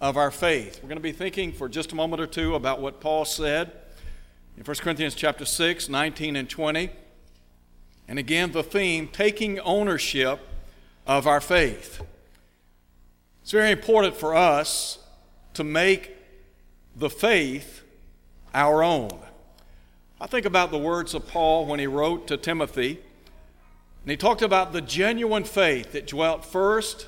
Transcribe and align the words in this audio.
of 0.00 0.16
our 0.16 0.30
faith. 0.30 0.80
We're 0.82 0.88
going 0.88 0.98
to 0.98 1.02
be 1.02 1.12
thinking 1.12 1.52
for 1.52 1.68
just 1.68 1.92
a 1.92 1.94
moment 1.94 2.22
or 2.22 2.26
two 2.26 2.54
about 2.54 2.80
what 2.80 3.00
Paul 3.00 3.24
said 3.24 3.72
in 4.56 4.64
1 4.64 4.76
Corinthians 4.76 5.14
chapter 5.14 5.44
6, 5.44 5.88
19 5.88 6.36
and 6.36 6.48
20. 6.48 6.90
And 8.06 8.18
again, 8.18 8.52
the 8.52 8.62
theme, 8.62 9.08
taking 9.08 9.58
ownership 9.60 10.40
of 11.06 11.26
our 11.26 11.40
faith. 11.40 12.02
It's 13.42 13.50
very 13.50 13.70
important 13.70 14.16
for 14.16 14.34
us 14.34 14.98
to 15.54 15.64
make 15.64 16.14
the 16.94 17.10
faith 17.10 17.82
our 18.54 18.82
own. 18.82 19.18
I 20.20 20.26
think 20.26 20.46
about 20.46 20.70
the 20.70 20.78
words 20.78 21.14
of 21.14 21.26
Paul 21.26 21.66
when 21.66 21.80
he 21.80 21.86
wrote 21.86 22.26
to 22.28 22.36
Timothy, 22.36 23.00
and 24.02 24.10
he 24.10 24.16
talked 24.16 24.42
about 24.42 24.72
the 24.72 24.80
genuine 24.80 25.44
faith 25.44 25.92
that 25.92 26.06
dwelt 26.06 26.44
first 26.44 27.06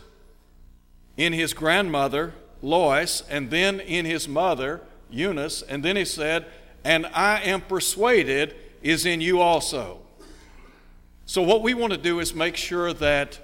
in 1.17 1.33
his 1.33 1.53
grandmother, 1.53 2.35
Lois, 2.63 3.23
and 3.29 3.51
then 3.51 3.81
in 3.81 4.05
his 4.05 4.29
mother, 4.29 4.81
Eunice, 5.11 5.63
and 5.63 5.85
then 5.85 5.97
he 5.97 6.05
said, 6.05 6.47
And 6.85 7.07
I 7.07 7.41
am 7.43 7.63
persuaded 7.63 8.55
is 8.83 9.07
in 9.07 9.21
you 9.21 9.41
also. 9.41 9.99
So, 11.27 11.43
what 11.43 11.63
we 11.63 11.75
want 11.75 11.93
to 11.93 11.99
do 11.99 12.21
is 12.21 12.35
make 12.35 12.57
sure 12.57 12.93
that 12.95 13.39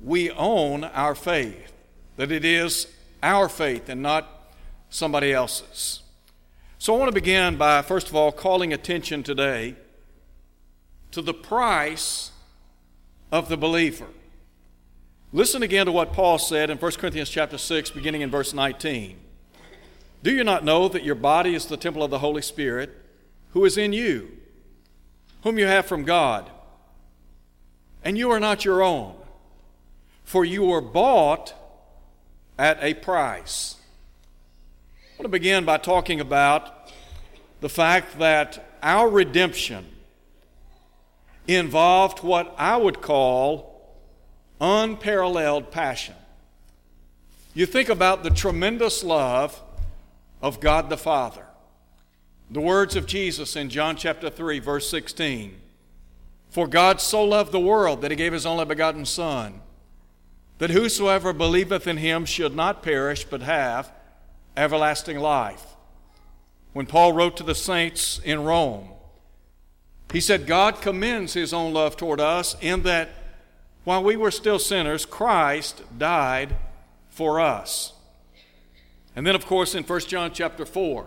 we 0.00 0.30
own 0.30 0.84
our 0.84 1.14
faith, 1.14 1.72
that 2.16 2.32
it 2.32 2.44
is 2.44 2.88
our 3.22 3.48
faith 3.48 3.88
and 3.88 4.02
not 4.02 4.52
somebody 4.90 5.32
else's. 5.32 6.02
So, 6.78 6.94
I 6.94 6.98
want 6.98 7.08
to 7.08 7.14
begin 7.14 7.56
by, 7.56 7.82
first 7.82 8.08
of 8.08 8.16
all, 8.16 8.32
calling 8.32 8.72
attention 8.72 9.22
today 9.22 9.76
to 11.12 11.22
the 11.22 11.34
price 11.34 12.32
of 13.30 13.48
the 13.48 13.56
believer. 13.56 14.08
Listen 15.32 15.64
again 15.64 15.86
to 15.86 15.92
what 15.92 16.12
Paul 16.12 16.38
said 16.38 16.70
in 16.70 16.78
1 16.78 16.92
Corinthians 16.92 17.28
chapter 17.28 17.58
6 17.58 17.90
beginning 17.90 18.20
in 18.20 18.30
verse 18.30 18.54
19. 18.54 19.18
Do 20.22 20.32
you 20.32 20.44
not 20.44 20.64
know 20.64 20.88
that 20.88 21.02
your 21.02 21.16
body 21.16 21.56
is 21.56 21.66
the 21.66 21.76
temple 21.76 22.04
of 22.04 22.12
the 22.12 22.20
Holy 22.20 22.42
Spirit 22.42 22.96
who 23.50 23.64
is 23.64 23.76
in 23.76 23.92
you, 23.92 24.30
whom 25.42 25.58
you 25.58 25.66
have 25.66 25.86
from 25.86 26.04
God? 26.04 26.48
And 28.04 28.16
you 28.16 28.30
are 28.30 28.38
not 28.38 28.64
your 28.64 28.82
own, 28.82 29.16
for 30.22 30.44
you 30.44 30.62
were 30.62 30.80
bought 30.80 31.54
at 32.56 32.78
a 32.80 32.94
price. 32.94 33.76
I 34.94 35.18
want 35.18 35.24
to 35.24 35.28
begin 35.28 35.64
by 35.64 35.78
talking 35.78 36.20
about 36.20 36.92
the 37.60 37.68
fact 37.68 38.20
that 38.20 38.78
our 38.80 39.08
redemption 39.08 39.86
involved 41.48 42.20
what 42.20 42.54
I 42.56 42.76
would 42.76 43.02
call 43.02 43.75
unparalleled 44.60 45.70
passion. 45.70 46.14
You 47.54 47.66
think 47.66 47.88
about 47.88 48.22
the 48.22 48.30
tremendous 48.30 49.02
love 49.02 49.62
of 50.42 50.60
God 50.60 50.90
the 50.90 50.96
Father. 50.96 51.46
The 52.50 52.60
words 52.60 52.94
of 52.96 53.06
Jesus 53.06 53.56
in 53.56 53.70
John 53.70 53.96
chapter 53.96 54.30
3, 54.30 54.58
verse 54.58 54.88
16 54.88 55.56
For 56.50 56.66
God 56.66 57.00
so 57.00 57.24
loved 57.24 57.52
the 57.52 57.60
world 57.60 58.02
that 58.02 58.10
he 58.10 58.16
gave 58.16 58.32
his 58.32 58.46
only 58.46 58.64
begotten 58.64 59.04
Son, 59.04 59.60
that 60.58 60.70
whosoever 60.70 61.32
believeth 61.32 61.86
in 61.86 61.96
him 61.96 62.24
should 62.24 62.54
not 62.54 62.82
perish, 62.82 63.24
but 63.24 63.42
have 63.42 63.90
everlasting 64.56 65.18
life. 65.18 65.64
When 66.72 66.86
Paul 66.86 67.14
wrote 67.14 67.36
to 67.38 67.42
the 67.42 67.54
saints 67.54 68.20
in 68.22 68.44
Rome, 68.44 68.90
he 70.12 70.20
said, 70.20 70.46
God 70.46 70.80
commends 70.80 71.32
his 71.32 71.52
own 71.52 71.72
love 71.72 71.96
toward 71.96 72.20
us 72.20 72.54
in 72.60 72.82
that 72.82 73.08
while 73.86 74.02
we 74.02 74.16
were 74.16 74.32
still 74.32 74.58
sinners, 74.58 75.06
Christ 75.06 75.80
died 75.96 76.56
for 77.08 77.38
us. 77.38 77.92
And 79.14 79.24
then, 79.24 79.36
of 79.36 79.46
course, 79.46 79.76
in 79.76 79.84
1 79.84 80.00
John 80.00 80.32
chapter 80.32 80.66
4, 80.66 81.06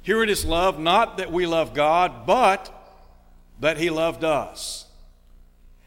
here 0.00 0.22
it 0.22 0.30
is 0.30 0.44
love, 0.44 0.78
not 0.78 1.16
that 1.16 1.32
we 1.32 1.46
love 1.46 1.74
God, 1.74 2.24
but 2.26 2.72
that 3.58 3.76
He 3.76 3.90
loved 3.90 4.22
us. 4.22 4.86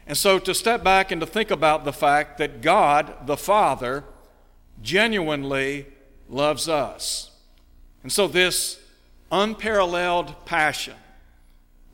And 0.06 0.18
so 0.18 0.38
to 0.40 0.54
step 0.54 0.84
back 0.84 1.10
and 1.10 1.22
to 1.22 1.26
think 1.26 1.50
about 1.50 1.86
the 1.86 1.92
fact 1.94 2.36
that 2.36 2.60
God, 2.60 3.26
the 3.26 3.38
Father, 3.38 4.04
genuinely 4.82 5.86
loves 6.28 6.68
us. 6.68 7.30
And 8.02 8.12
so 8.12 8.28
this 8.28 8.78
unparalleled 9.30 10.44
passion 10.44 10.96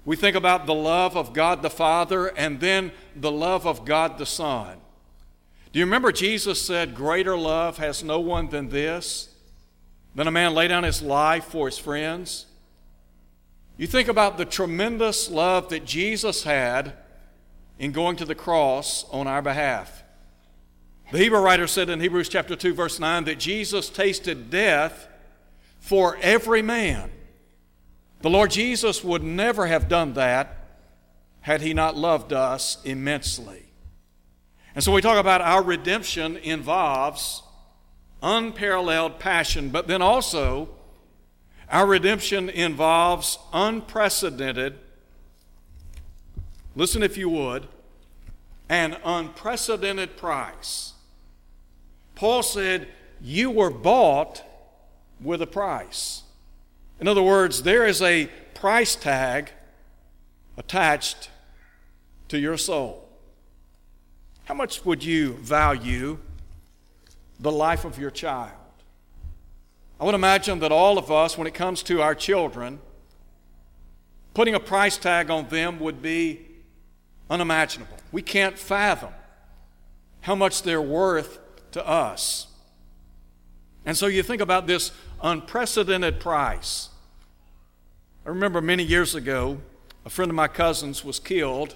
we 0.08 0.16
think 0.16 0.34
about 0.34 0.64
the 0.64 0.72
love 0.72 1.18
of 1.18 1.34
God 1.34 1.60
the 1.60 1.68
Father 1.68 2.28
and 2.28 2.60
then 2.60 2.92
the 3.14 3.30
love 3.30 3.66
of 3.66 3.84
God 3.84 4.16
the 4.16 4.24
Son. 4.24 4.78
Do 5.70 5.78
you 5.78 5.84
remember 5.84 6.12
Jesus 6.12 6.62
said, 6.62 6.94
Greater 6.94 7.36
love 7.36 7.76
has 7.76 8.02
no 8.02 8.18
one 8.18 8.48
than 8.48 8.70
this, 8.70 9.28
than 10.14 10.26
a 10.26 10.30
man 10.30 10.54
lay 10.54 10.66
down 10.66 10.82
his 10.82 11.02
life 11.02 11.44
for 11.44 11.66
his 11.66 11.76
friends? 11.76 12.46
You 13.76 13.86
think 13.86 14.08
about 14.08 14.38
the 14.38 14.46
tremendous 14.46 15.28
love 15.28 15.68
that 15.68 15.84
Jesus 15.84 16.42
had 16.42 16.94
in 17.78 17.92
going 17.92 18.16
to 18.16 18.24
the 18.24 18.34
cross 18.34 19.04
on 19.10 19.26
our 19.26 19.42
behalf. 19.42 20.04
The 21.12 21.18
Hebrew 21.18 21.40
writer 21.40 21.66
said 21.66 21.90
in 21.90 22.00
Hebrews 22.00 22.30
chapter 22.30 22.56
2 22.56 22.72
verse 22.72 22.98
9 22.98 23.24
that 23.24 23.38
Jesus 23.38 23.90
tasted 23.90 24.48
death 24.48 25.06
for 25.80 26.16
every 26.22 26.62
man. 26.62 27.10
The 28.20 28.30
Lord 28.30 28.50
Jesus 28.50 29.04
would 29.04 29.22
never 29.22 29.66
have 29.66 29.88
done 29.88 30.14
that 30.14 30.56
had 31.40 31.60
he 31.62 31.72
not 31.72 31.96
loved 31.96 32.32
us 32.32 32.78
immensely. 32.84 33.64
And 34.74 34.82
so 34.82 34.92
we 34.92 35.00
talk 35.00 35.18
about 35.18 35.40
our 35.40 35.62
redemption 35.62 36.36
involves 36.36 37.42
unparalleled 38.22 39.18
passion, 39.18 39.70
but 39.70 39.86
then 39.86 40.02
also 40.02 40.68
our 41.70 41.86
redemption 41.86 42.48
involves 42.48 43.38
unprecedented, 43.52 44.78
listen 46.74 47.02
if 47.02 47.16
you 47.16 47.28
would, 47.28 47.68
an 48.68 48.96
unprecedented 49.04 50.16
price. 50.16 50.94
Paul 52.14 52.42
said, 52.42 52.88
You 53.20 53.50
were 53.50 53.70
bought 53.70 54.42
with 55.20 55.40
a 55.40 55.46
price. 55.46 56.22
In 57.00 57.06
other 57.06 57.22
words, 57.22 57.62
there 57.62 57.86
is 57.86 58.02
a 58.02 58.26
price 58.54 58.96
tag 58.96 59.52
attached 60.56 61.30
to 62.28 62.38
your 62.38 62.56
soul. 62.56 63.08
How 64.44 64.54
much 64.54 64.84
would 64.84 65.04
you 65.04 65.34
value 65.34 66.18
the 67.38 67.52
life 67.52 67.84
of 67.84 67.98
your 67.98 68.10
child? 68.10 68.52
I 70.00 70.04
would 70.04 70.14
imagine 70.14 70.60
that 70.60 70.72
all 70.72 70.98
of 70.98 71.10
us, 71.10 71.36
when 71.36 71.46
it 71.46 71.54
comes 71.54 71.82
to 71.84 72.00
our 72.00 72.14
children, 72.14 72.80
putting 74.34 74.54
a 74.54 74.60
price 74.60 74.96
tag 74.96 75.30
on 75.30 75.48
them 75.48 75.78
would 75.80 76.00
be 76.00 76.46
unimaginable. 77.30 77.96
We 78.12 78.22
can't 78.22 78.58
fathom 78.58 79.12
how 80.22 80.34
much 80.34 80.62
they're 80.62 80.82
worth 80.82 81.38
to 81.72 81.86
us. 81.86 82.46
And 83.84 83.96
so 83.96 84.06
you 84.06 84.22
think 84.22 84.40
about 84.40 84.66
this 84.66 84.92
unprecedented 85.22 86.20
price. 86.20 86.87
I 88.28 88.30
remember 88.30 88.60
many 88.60 88.82
years 88.82 89.14
ago, 89.14 89.58
a 90.04 90.10
friend 90.10 90.30
of 90.30 90.34
my 90.34 90.48
cousin's 90.48 91.02
was 91.02 91.18
killed, 91.18 91.74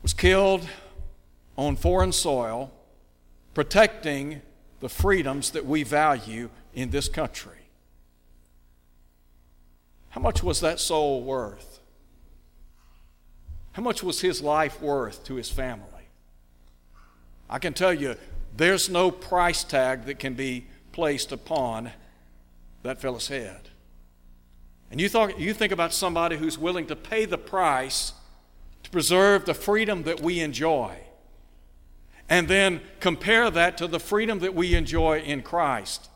was 0.00 0.14
killed 0.14 0.66
on 1.58 1.76
foreign 1.76 2.10
soil, 2.10 2.72
protecting 3.52 4.40
the 4.80 4.88
freedoms 4.88 5.50
that 5.50 5.66
we 5.66 5.82
value 5.82 6.48
in 6.72 6.88
this 6.88 7.06
country. 7.06 7.58
How 10.08 10.22
much 10.22 10.42
was 10.42 10.60
that 10.60 10.80
soul 10.80 11.22
worth? 11.22 11.80
How 13.72 13.82
much 13.82 14.02
was 14.02 14.22
his 14.22 14.40
life 14.40 14.80
worth 14.80 15.22
to 15.24 15.34
his 15.34 15.50
family? 15.50 16.06
I 17.50 17.58
can 17.58 17.74
tell 17.74 17.92
you, 17.92 18.16
there's 18.56 18.88
no 18.88 19.10
price 19.10 19.64
tag 19.64 20.06
that 20.06 20.18
can 20.18 20.32
be 20.32 20.64
placed 20.92 21.30
upon 21.30 21.90
that 22.82 23.02
fellow's 23.02 23.28
head. 23.28 23.68
And 24.92 25.00
you, 25.00 25.08
thought, 25.08 25.40
you 25.40 25.52
think 25.52 25.72
about 25.72 25.92
somebody 25.92 26.36
who's 26.36 26.56
willing 26.56 26.86
to 26.86 26.94
pay 26.94 27.24
the 27.24 27.38
price 27.38 28.12
to 28.84 28.90
preserve 28.90 29.46
the 29.46 29.54
freedom 29.54 30.04
that 30.04 30.20
we 30.20 30.38
enjoy. 30.38 30.98
and 32.32 32.48
then 32.48 32.80
compare 32.98 33.50
that 33.50 33.76
to 33.76 33.86
the 33.86 34.00
freedom 34.00 34.38
that 34.38 34.54
we 34.54 34.74
enjoy 34.74 35.20
in 35.20 35.42
Christ 35.42 36.08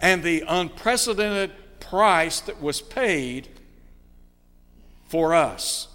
and 0.00 0.24
the 0.24 0.42
unprecedented 0.48 1.52
price 1.78 2.40
that 2.40 2.60
was 2.60 2.80
paid 2.80 3.46
for 5.06 5.32
us. 5.32 5.86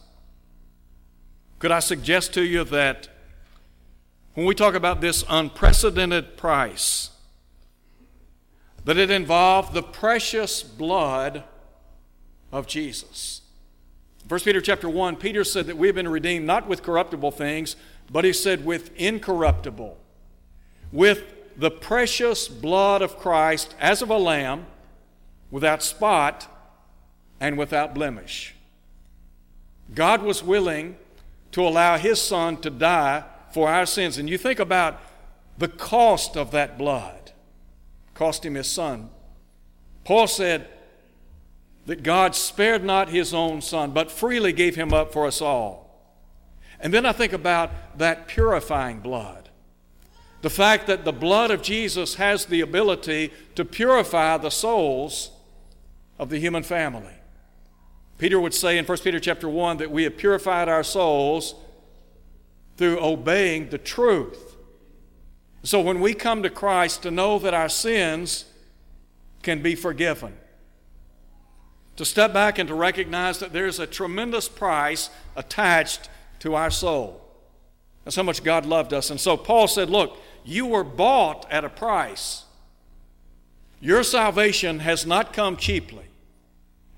Could 1.59 1.71
I 1.71 1.79
suggest 1.79 2.33
to 2.35 2.41
you 2.41 2.63
that 2.63 3.09
when 4.33 4.45
we 4.45 4.55
talk 4.55 4.75
about 4.75 5.01
this 5.01 5.25
unprecedented 5.27 6.37
price, 6.37 7.09
that 8.85 8.95
it 8.95 9.11
involved 9.11 9.73
the 9.73 9.83
precious 9.83 10.63
blood 10.63 11.43
of 12.51 12.67
Jesus. 12.67 13.41
1 14.27 14.39
Peter 14.41 14.61
chapter 14.61 14.89
1, 14.89 15.15
Peter 15.15 15.43
said 15.43 15.67
that 15.67 15.77
we 15.77 15.87
have 15.87 15.95
been 15.95 16.07
redeemed 16.07 16.45
not 16.45 16.67
with 16.67 16.83
corruptible 16.83 17.31
things, 17.31 17.75
but 18.11 18.25
he 18.25 18.33
said 18.33 18.65
with 18.65 18.95
incorruptible, 18.95 19.97
with 20.91 21.23
the 21.57 21.71
precious 21.71 22.47
blood 22.47 23.01
of 23.01 23.17
Christ 23.17 23.75
as 23.79 24.01
of 24.01 24.09
a 24.09 24.17
lamb, 24.17 24.65
without 25.49 25.81
spot 25.81 26.47
and 27.39 27.57
without 27.57 27.93
blemish. 27.93 28.53
God 29.95 30.21
was 30.21 30.43
willing 30.43 30.97
to 31.53 31.61
allow 31.61 31.97
his 31.97 32.21
son 32.21 32.57
to 32.57 32.69
die 32.69 33.23
for 33.53 33.69
our 33.69 33.85
sins. 33.85 34.17
And 34.17 34.29
you 34.29 34.37
think 34.37 34.59
about 34.59 35.01
the 35.57 35.67
cost 35.67 36.35
of 36.35 36.51
that 36.51 36.77
blood 36.77 37.31
cost 38.13 38.45
him 38.45 38.55
his 38.55 38.67
son. 38.67 39.09
Paul 40.03 40.27
said 40.27 40.67
that 41.87 42.03
God 42.03 42.35
spared 42.35 42.83
not 42.83 43.09
his 43.09 43.33
own 43.33 43.61
son, 43.61 43.91
but 43.91 44.11
freely 44.11 44.51
gave 44.51 44.75
him 44.75 44.93
up 44.93 45.13
for 45.13 45.25
us 45.25 45.41
all. 45.41 45.87
And 46.81 46.93
then 46.93 47.05
I 47.05 47.13
think 47.13 47.31
about 47.31 47.97
that 47.97 48.27
purifying 48.27 48.99
blood. 48.99 49.49
The 50.41 50.49
fact 50.49 50.85
that 50.87 51.05
the 51.05 51.13
blood 51.13 51.49
of 51.49 51.61
Jesus 51.61 52.15
has 52.15 52.45
the 52.45 52.59
ability 52.59 53.31
to 53.55 53.63
purify 53.63 54.37
the 54.37 54.51
souls 54.51 55.31
of 56.19 56.29
the 56.29 56.39
human 56.39 56.61
family. 56.61 57.13
Peter 58.17 58.39
would 58.39 58.53
say 58.53 58.77
in 58.77 58.85
1 58.85 58.97
Peter 58.99 59.19
chapter 59.19 59.47
1 59.47 59.77
that 59.77 59.89
we 59.89 60.03
have 60.03 60.17
purified 60.17 60.67
our 60.67 60.83
souls 60.83 61.55
through 62.75 62.99
obeying 62.99 63.69
the 63.69 63.77
truth. 63.77 64.57
So 65.63 65.79
when 65.79 66.01
we 66.01 66.13
come 66.13 66.43
to 66.43 66.49
Christ 66.49 67.03
to 67.03 67.11
know 67.11 67.39
that 67.39 67.53
our 67.53 67.69
sins 67.69 68.43
can 69.41 69.61
be 69.61 69.73
forgiven, 69.73 70.37
to 71.97 72.05
step 72.05 72.31
back 72.31 72.57
and 72.57 72.69
to 72.69 72.75
recognize 72.75 73.39
that 73.39 73.51
there's 73.51 73.79
a 73.79 73.87
tremendous 73.87 74.47
price 74.47 75.09
attached 75.35 76.09
to 76.39 76.55
our 76.55 76.71
soul. 76.71 77.21
That's 78.03 78.15
how 78.15 78.23
much 78.23 78.43
God 78.43 78.65
loved 78.65 78.93
us. 78.93 79.09
And 79.09 79.19
so 79.19 79.35
Paul 79.35 79.67
said, 79.67 79.89
Look, 79.89 80.17
you 80.45 80.65
were 80.65 80.83
bought 80.83 81.45
at 81.51 81.65
a 81.65 81.69
price. 81.69 82.45
Your 83.81 84.03
salvation 84.03 84.79
has 84.79 85.05
not 85.05 85.33
come 85.33 85.57
cheaply, 85.57 86.05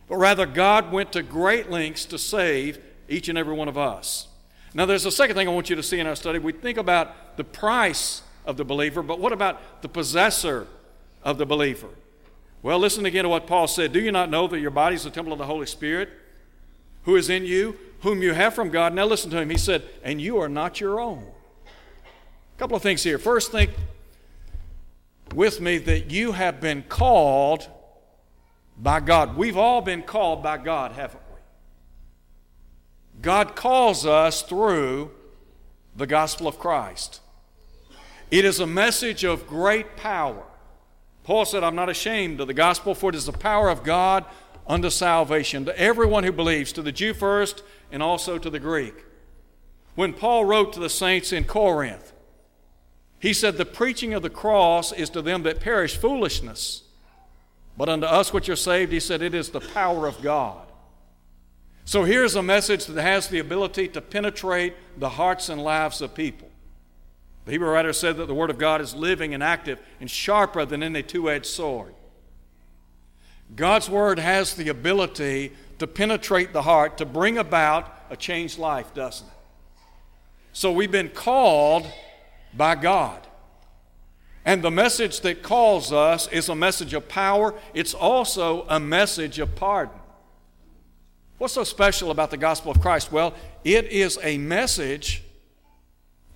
but 0.07 0.17
rather 0.17 0.45
God 0.45 0.91
went 0.91 1.11
to 1.13 1.23
great 1.23 1.69
lengths 1.69 2.05
to 2.05 2.17
save 2.17 2.79
each 3.09 3.27
and 3.27 3.37
every 3.37 3.53
one 3.53 3.67
of 3.67 3.77
us. 3.77 4.27
Now, 4.73 4.85
there's 4.85 5.05
a 5.05 5.11
second 5.11 5.35
thing 5.35 5.47
I 5.47 5.51
want 5.51 5.69
you 5.69 5.75
to 5.75 5.83
see 5.83 5.99
in 5.99 6.07
our 6.07 6.15
study. 6.15 6.39
We 6.39 6.51
think 6.51 6.77
about 6.77 7.37
the 7.37 7.43
price 7.43 8.21
of 8.45 8.55
the 8.55 8.63
believer, 8.63 9.01
but 9.01 9.19
what 9.19 9.33
about 9.33 9.81
the 9.81 9.89
possessor 9.89 10.67
of 11.23 11.37
the 11.37 11.45
believer? 11.45 11.89
Well, 12.61 12.77
listen 12.79 13.05
again 13.05 13.23
to 13.23 13.29
what 13.29 13.47
Paul 13.47 13.67
said. 13.67 13.93
Do 13.93 14.01
you 14.01 14.11
not 14.11 14.29
know 14.29 14.47
that 14.47 14.59
your 14.59 14.71
body 14.71 14.95
is 14.95 15.03
the 15.03 15.09
temple 15.09 15.31
of 15.31 15.39
the 15.39 15.45
Holy 15.45 15.65
Spirit 15.65 16.09
who 17.03 17.15
is 17.15 17.29
in 17.29 17.45
you, 17.45 17.77
whom 18.01 18.21
you 18.21 18.33
have 18.33 18.53
from 18.53 18.69
God? 18.69 18.93
Now 18.93 19.05
listen 19.05 19.31
to 19.31 19.39
him. 19.39 19.49
He 19.49 19.57
said, 19.57 19.83
and 20.03 20.21
you 20.21 20.37
are 20.39 20.49
not 20.49 20.81
your 20.81 20.99
own. 20.99 21.25
A 22.55 22.59
couple 22.59 22.75
of 22.75 22.83
things 22.83 23.01
here. 23.03 23.17
First, 23.17 23.51
think 23.51 23.71
with 25.33 25.61
me 25.61 25.77
that 25.77 26.11
you 26.11 26.33
have 26.33 26.59
been 26.59 26.83
called 26.83 27.69
by 28.77 28.99
God. 28.99 29.37
We've 29.37 29.57
all 29.57 29.81
been 29.81 30.03
called 30.03 30.43
by 30.43 30.57
God, 30.57 30.91
haven't 30.91 31.21
we? 31.29 31.39
God 33.21 33.55
calls 33.55 34.05
us 34.05 34.41
through 34.41 35.11
the 35.95 36.07
gospel 36.07 36.47
of 36.47 36.59
Christ. 36.59 37.21
It 38.31 38.43
is 38.43 38.59
a 38.59 38.67
message 38.67 39.23
of 39.23 39.47
great 39.47 39.95
power. 39.95 40.43
Paul 41.29 41.45
said, 41.45 41.63
I'm 41.63 41.75
not 41.75 41.89
ashamed 41.89 42.41
of 42.41 42.47
the 42.47 42.55
gospel, 42.55 42.95
for 42.95 43.11
it 43.11 43.15
is 43.15 43.27
the 43.27 43.31
power 43.31 43.69
of 43.69 43.83
God 43.83 44.25
unto 44.65 44.89
salvation 44.89 45.63
to 45.65 45.79
everyone 45.79 46.23
who 46.23 46.31
believes, 46.31 46.71
to 46.73 46.81
the 46.81 46.91
Jew 46.91 47.13
first 47.13 47.61
and 47.91 48.01
also 48.01 48.39
to 48.39 48.49
the 48.49 48.59
Greek. 48.59 48.95
When 49.93 50.11
Paul 50.13 50.45
wrote 50.45 50.73
to 50.73 50.79
the 50.79 50.89
saints 50.89 51.31
in 51.31 51.43
Corinth, 51.43 52.13
he 53.19 53.31
said, 53.31 53.57
The 53.57 53.65
preaching 53.65 54.15
of 54.15 54.23
the 54.23 54.31
cross 54.31 54.91
is 54.91 55.11
to 55.11 55.21
them 55.21 55.43
that 55.43 55.59
perish 55.59 55.97
foolishness, 55.97 56.81
but 57.77 57.89
unto 57.89 58.07
us 58.07 58.33
which 58.33 58.49
are 58.49 58.55
saved, 58.55 58.91
he 58.91 58.99
said, 58.99 59.21
it 59.21 59.35
is 59.35 59.49
the 59.49 59.61
power 59.61 60.07
of 60.07 60.23
God. 60.23 60.65
So 61.85 62.05
here's 62.05 62.33
a 62.33 62.41
message 62.41 62.87
that 62.87 62.99
has 62.99 63.27
the 63.27 63.37
ability 63.37 63.89
to 63.89 64.01
penetrate 64.01 64.73
the 64.97 65.09
hearts 65.09 65.47
and 65.47 65.63
lives 65.63 66.01
of 66.01 66.15
people. 66.15 66.48
The 67.49 67.53
Hebrew 67.53 67.71
writer 67.71 67.93
said 67.93 68.17
that 68.17 68.27
the 68.27 68.35
Word 68.35 68.51
of 68.51 68.59
God 68.59 68.79
is 68.79 68.93
living 68.93 69.33
and 69.33 69.41
active 69.41 69.79
and 69.99 70.07
sharper 70.07 70.65
than 70.65 70.83
any 70.83 71.01
two 71.01 71.31
edged 71.31 71.47
sword. 71.47 71.95
God's 73.55 73.89
Word 73.89 74.19
has 74.19 74.53
the 74.53 74.69
ability 74.69 75.53
to 75.79 75.87
penetrate 75.87 76.53
the 76.53 76.61
heart, 76.61 76.99
to 76.99 77.07
bring 77.07 77.39
about 77.39 77.91
a 78.11 78.15
changed 78.15 78.59
life, 78.59 78.93
doesn't 78.93 79.25
it? 79.25 79.33
So 80.53 80.71
we've 80.71 80.91
been 80.91 81.09
called 81.09 81.87
by 82.53 82.75
God. 82.75 83.25
And 84.45 84.61
the 84.61 84.69
message 84.69 85.21
that 85.21 85.41
calls 85.41 85.91
us 85.91 86.27
is 86.27 86.49
a 86.49 86.55
message 86.55 86.93
of 86.93 87.09
power, 87.09 87.55
it's 87.73 87.95
also 87.95 88.63
a 88.69 88.79
message 88.79 89.39
of 89.39 89.55
pardon. 89.55 89.99
What's 91.39 91.55
so 91.55 91.63
special 91.63 92.11
about 92.11 92.29
the 92.29 92.37
gospel 92.37 92.71
of 92.71 92.79
Christ? 92.79 93.11
Well, 93.11 93.33
it 93.63 93.85
is 93.85 94.19
a 94.21 94.37
message 94.37 95.23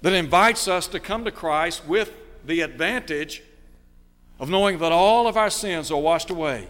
that 0.04 0.12
invites 0.12 0.68
us 0.68 0.86
to 0.88 1.00
come 1.00 1.24
to 1.24 1.32
Christ 1.32 1.86
with 1.88 2.12
the 2.46 2.60
advantage 2.60 3.42
of 4.38 4.50
knowing 4.50 4.78
that 4.80 4.92
all 4.92 5.28
of 5.28 5.38
our 5.38 5.50
sins 5.50 5.90
are 5.90 6.00
washed 6.00 6.30
away. 6.30 6.68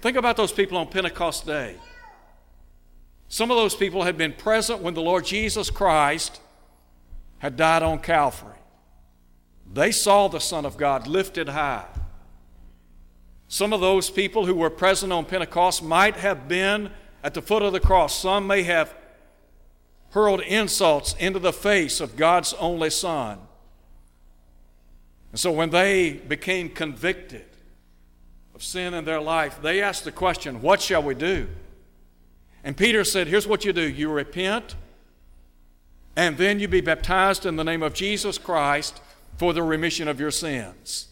Think 0.00 0.16
about 0.16 0.38
those 0.38 0.50
people 0.50 0.78
on 0.78 0.88
Pentecost 0.88 1.44
Day. 1.46 1.76
Some 3.28 3.50
of 3.50 3.58
those 3.58 3.74
people 3.74 4.04
had 4.04 4.16
been 4.16 4.32
present 4.32 4.80
when 4.80 4.94
the 4.94 5.02
Lord 5.02 5.26
Jesus 5.26 5.68
Christ 5.68 6.40
had 7.38 7.54
died 7.54 7.82
on 7.82 7.98
Calvary. 7.98 8.56
They 9.70 9.92
saw 9.92 10.28
the 10.28 10.40
Son 10.40 10.64
of 10.64 10.78
God 10.78 11.06
lifted 11.06 11.50
high. 11.50 11.84
Some 13.46 13.74
of 13.74 13.82
those 13.82 14.08
people 14.08 14.46
who 14.46 14.54
were 14.54 14.70
present 14.70 15.12
on 15.12 15.26
Pentecost 15.26 15.82
might 15.82 16.16
have 16.16 16.48
been 16.48 16.92
at 17.22 17.34
the 17.34 17.42
foot 17.42 17.62
of 17.62 17.74
the 17.74 17.80
cross. 17.80 18.18
Some 18.18 18.46
may 18.46 18.62
have 18.62 18.94
hurled 20.12 20.42
insults 20.42 21.14
into 21.18 21.38
the 21.38 21.52
face 21.52 22.00
of 22.00 22.16
God's 22.16 22.52
only 22.54 22.90
Son. 22.90 23.38
And 25.30 25.40
so 25.40 25.50
when 25.50 25.70
they 25.70 26.12
became 26.12 26.68
convicted 26.68 27.46
of 28.54 28.62
sin 28.62 28.92
in 28.92 29.06
their 29.06 29.20
life, 29.20 29.60
they 29.62 29.80
asked 29.80 30.04
the 30.04 30.12
question, 30.12 30.60
What 30.60 30.82
shall 30.82 31.02
we 31.02 31.14
do? 31.14 31.48
And 32.62 32.76
Peter 32.76 33.04
said, 33.04 33.26
Here's 33.26 33.46
what 33.46 33.64
you 33.64 33.72
do 33.72 33.88
you 33.88 34.10
repent, 34.10 34.76
and 36.14 36.36
then 36.36 36.60
you 36.60 36.68
be 36.68 36.82
baptized 36.82 37.46
in 37.46 37.56
the 37.56 37.64
name 37.64 37.82
of 37.82 37.94
Jesus 37.94 38.36
Christ 38.36 39.00
for 39.38 39.54
the 39.54 39.62
remission 39.62 40.08
of 40.08 40.20
your 40.20 40.30
sins. 40.30 41.08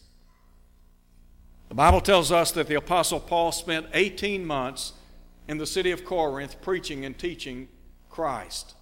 The 1.69 1.75
Bible 1.75 2.01
tells 2.01 2.31
us 2.31 2.51
that 2.51 2.67
the 2.67 2.75
Apostle 2.75 3.19
Paul 3.19 3.51
spent 3.51 3.87
18 3.93 4.45
months 4.45 4.93
in 5.47 5.57
the 5.57 5.65
city 5.65 5.89
of 5.89 6.05
Corinth 6.05 6.61
preaching 6.61 7.03
and 7.03 7.17
teaching 7.17 7.67
Christ. 8.09 8.75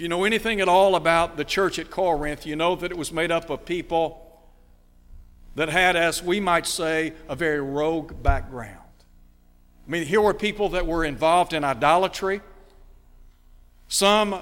If 0.00 0.04
you 0.04 0.08
know 0.08 0.24
anything 0.24 0.62
at 0.62 0.66
all 0.66 0.96
about 0.96 1.36
the 1.36 1.44
church 1.44 1.78
at 1.78 1.90
Corinth, 1.90 2.46
you 2.46 2.56
know 2.56 2.74
that 2.74 2.90
it 2.90 2.96
was 2.96 3.12
made 3.12 3.30
up 3.30 3.50
of 3.50 3.66
people 3.66 4.40
that 5.56 5.68
had, 5.68 5.94
as 5.94 6.22
we 6.22 6.40
might 6.40 6.66
say, 6.66 7.12
a 7.28 7.36
very 7.36 7.60
rogue 7.60 8.22
background. 8.22 8.78
I 9.86 9.90
mean, 9.90 10.06
here 10.06 10.22
were 10.22 10.32
people 10.32 10.70
that 10.70 10.86
were 10.86 11.04
involved 11.04 11.52
in 11.52 11.64
idolatry, 11.64 12.40
some 13.88 14.40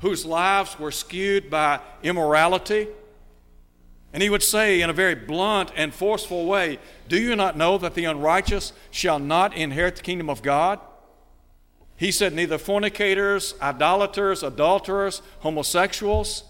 whose 0.00 0.24
lives 0.24 0.78
were 0.78 0.90
skewed 0.90 1.50
by 1.50 1.78
immorality. 2.02 2.88
And 4.14 4.22
he 4.22 4.30
would 4.30 4.42
say 4.42 4.80
in 4.80 4.88
a 4.88 4.94
very 4.94 5.14
blunt 5.14 5.70
and 5.76 5.92
forceful 5.92 6.46
way, 6.46 6.78
Do 7.10 7.20
you 7.20 7.36
not 7.36 7.58
know 7.58 7.76
that 7.76 7.92
the 7.92 8.06
unrighteous 8.06 8.72
shall 8.90 9.18
not 9.18 9.54
inherit 9.54 9.96
the 9.96 10.02
kingdom 10.02 10.30
of 10.30 10.40
God? 10.40 10.80
He 12.02 12.10
said, 12.10 12.32
neither 12.34 12.58
fornicators, 12.58 13.54
idolaters, 13.62 14.42
adulterers, 14.42 15.22
homosexuals, 15.38 16.42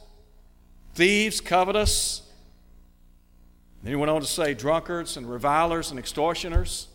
thieves, 0.95 1.43
covetous. 1.43 2.23
Then 3.83 3.93
he 3.93 3.97
went 3.97 4.11
on 4.11 4.23
to 4.23 4.27
say, 4.27 4.55
drunkards 4.55 5.19
and 5.19 5.31
revilers 5.31 5.91
and 5.91 5.99
extortioners. 5.99 6.89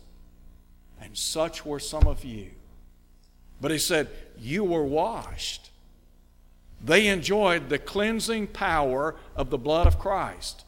And 1.00 1.16
such 1.16 1.64
were 1.64 1.78
some 1.78 2.08
of 2.08 2.24
you. 2.24 2.50
But 3.60 3.70
he 3.70 3.78
said, 3.78 4.08
You 4.36 4.64
were 4.64 4.82
washed, 4.82 5.70
They 6.84 7.06
enjoyed 7.06 7.68
the 7.68 7.78
cleansing 7.78 8.48
power 8.48 9.14
of 9.36 9.50
the 9.50 9.58
blood 9.58 9.86
of 9.86 10.00
Christ. 10.00 10.64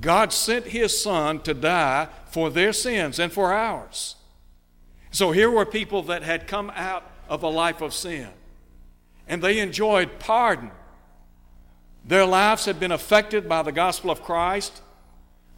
God 0.00 0.32
sent 0.32 0.64
His 0.64 1.00
Son 1.00 1.38
to 1.42 1.54
die 1.54 2.08
for 2.26 2.50
their 2.50 2.72
sins 2.72 3.20
and 3.20 3.32
for 3.32 3.52
ours. 3.52 4.16
So 5.10 5.32
here 5.32 5.50
were 5.50 5.64
people 5.64 6.02
that 6.04 6.22
had 6.22 6.46
come 6.46 6.70
out 6.74 7.10
of 7.28 7.42
a 7.42 7.48
life 7.48 7.80
of 7.80 7.94
sin, 7.94 8.28
and 9.26 9.42
they 9.42 9.58
enjoyed 9.58 10.18
pardon. 10.18 10.70
Their 12.04 12.24
lives 12.24 12.64
had 12.64 12.80
been 12.80 12.92
affected 12.92 13.48
by 13.48 13.62
the 13.62 13.72
gospel 13.72 14.10
of 14.10 14.22
Christ. 14.22 14.80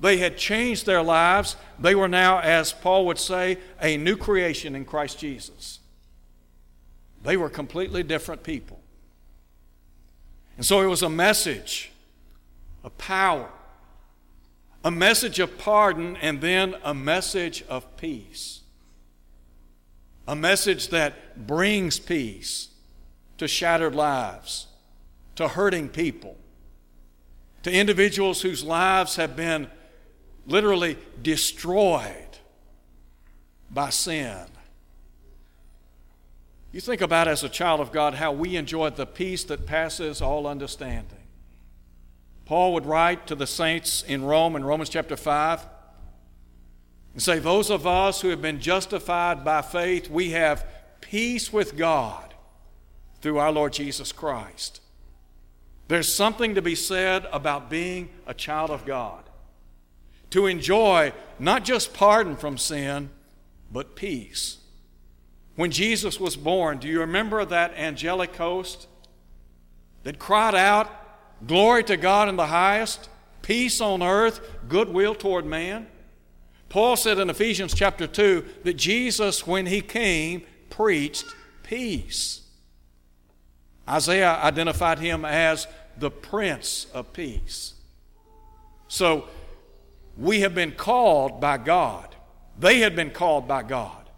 They 0.01 0.17
had 0.17 0.37
changed 0.37 0.87
their 0.87 1.03
lives. 1.03 1.57
They 1.79 1.95
were 1.95 2.09
now, 2.09 2.41
as 2.41 2.73
Paul 2.73 3.07
would 3.07 3.19
say, 3.19 3.59
a 3.81 3.97
new 3.97 4.17
creation 4.17 4.75
in 4.75 4.85
Christ 4.85 5.19
Jesus. 5.19 5.79
They 7.23 7.37
were 7.37 7.51
completely 7.51 8.03
different 8.03 8.43
people. 8.43 8.81
And 10.57 10.65
so 10.65 10.81
it 10.81 10.87
was 10.87 11.03
a 11.03 11.11
message 11.11 11.93
of 12.83 12.97
power, 12.99 13.49
a 14.85 14.91
message 14.91 15.39
of 15.39 15.59
pardon, 15.59 16.17
and 16.17 16.41
then 16.41 16.77
a 16.83 16.95
message 16.95 17.63
of 17.69 17.97
peace. 17.97 18.60
A 20.31 20.37
message 20.37 20.91
that 20.91 21.45
brings 21.45 21.99
peace 21.99 22.69
to 23.39 23.49
shattered 23.49 23.97
lives, 23.97 24.69
to 25.35 25.49
hurting 25.49 25.89
people, 25.89 26.37
to 27.65 27.73
individuals 27.73 28.41
whose 28.41 28.63
lives 28.63 29.17
have 29.17 29.35
been 29.35 29.69
literally 30.47 30.99
destroyed 31.21 32.39
by 33.73 33.91
sin. 33.91 34.47
You 36.71 36.81
think 36.81 37.01
about 37.01 37.27
as 37.27 37.43
a 37.43 37.49
child 37.49 37.81
of 37.81 37.91
God 37.91 38.15
how 38.15 38.31
we 38.31 38.55
enjoy 38.55 38.91
the 38.91 39.07
peace 39.07 39.43
that 39.43 39.67
passes 39.67 40.23
all 40.23 40.47
understanding. 40.47 41.27
Paul 42.45 42.73
would 42.75 42.87
write 42.87 43.27
to 43.27 43.35
the 43.35 43.49
saints 43.49 44.05
in 44.05 44.23
Rome 44.23 44.55
in 44.55 44.65
Romans 44.65 44.91
chapter 44.91 45.17
5 45.17 45.67
and 47.13 47.23
say, 47.23 47.39
Those 47.39 47.71
of 47.71 47.87
us 47.87 48.21
who 48.21 48.29
have 48.29 48.43
been 48.43 48.61
justified 48.61 49.45
by 49.45 49.63
faith, 49.63 50.11
we 50.11 50.31
have 50.31 50.67
peace 51.01 51.53
with 51.53 51.77
God 51.77 52.35
through 53.21 53.39
our 53.39 53.53
Lord 53.53 53.73
Jesus 53.73 54.13
Christ. 54.13 54.81
There's 55.89 56.13
something 56.13 56.55
to 56.55 56.63
be 56.63 56.75
said 56.75 57.27
about 57.33 57.69
being 57.69 58.11
a 58.27 58.35
child 58.35 58.71
of 58.71 58.87
God 58.87 59.25
to 60.31 60.47
enjoy 60.47 61.13
not 61.39 61.65
just 61.65 61.93
pardon 61.93 62.37
from 62.37 62.57
sin, 62.57 63.11
but 63.71 63.97
peace. 63.97 64.59
When 65.57 65.71
Jesus 65.71 66.19
was 66.19 66.37
born, 66.37 66.79
do 66.79 66.89
you 66.89 67.01
remember 67.01 67.45
that 67.45 67.75
angelic 67.75 68.37
host 68.37 68.87
that 70.05 70.19
cried 70.19 70.55
out, 70.55 70.89
Glory 71.47 71.83
to 71.85 71.97
God 71.97 72.29
in 72.29 72.37
the 72.37 72.47
highest, 72.47 73.09
peace 73.43 73.81
on 73.81 74.03
earth, 74.03 74.41
goodwill 74.69 75.15
toward 75.15 75.47
man? 75.47 75.87
Paul 76.71 76.95
said 76.95 77.19
in 77.19 77.29
Ephesians 77.29 77.75
chapter 77.75 78.07
2 78.07 78.45
that 78.63 78.75
Jesus, 78.75 79.45
when 79.45 79.67
he 79.67 79.81
came, 79.83 80.45
preached 80.71 81.27
peace. 81.65 82.43
Isaiah 83.89 84.39
identified 84.41 85.01
him 85.01 85.25
as 85.25 85.67
the 85.99 86.13
Prince 86.13 86.87
of 86.95 87.13
Peace. 87.13 87.75
So, 88.87 89.27
we 90.17 90.41
have 90.41 90.55
been 90.55 90.73
called 90.73 91.41
by 91.41 91.59
God. 91.59 92.15
They 92.59 92.79
had 92.79 92.95
been 92.95 93.11
called 93.11 93.49
by 93.49 93.65
God. 93.65 94.09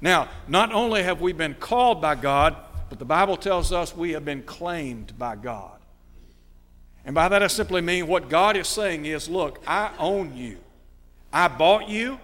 Now, 0.00 0.28
not 0.48 0.72
only 0.72 1.04
have 1.04 1.20
we 1.20 1.32
been 1.32 1.54
called 1.54 2.00
by 2.00 2.16
God, 2.16 2.56
but 2.88 2.98
the 2.98 3.04
Bible 3.04 3.36
tells 3.36 3.72
us 3.72 3.94
we 3.94 4.12
have 4.12 4.24
been 4.24 4.42
claimed 4.42 5.16
by 5.16 5.36
God. 5.36 5.78
And 7.04 7.14
by 7.14 7.28
that 7.28 7.42
I 7.42 7.46
simply 7.46 7.82
mean 7.82 8.08
what 8.08 8.28
God 8.28 8.56
is 8.56 8.66
saying 8.66 9.04
is 9.04 9.28
look, 9.28 9.62
I 9.64 9.92
own 9.98 10.36
you. 10.36 10.58
I 11.32 11.48
bought 11.48 11.88
you, 11.88 12.18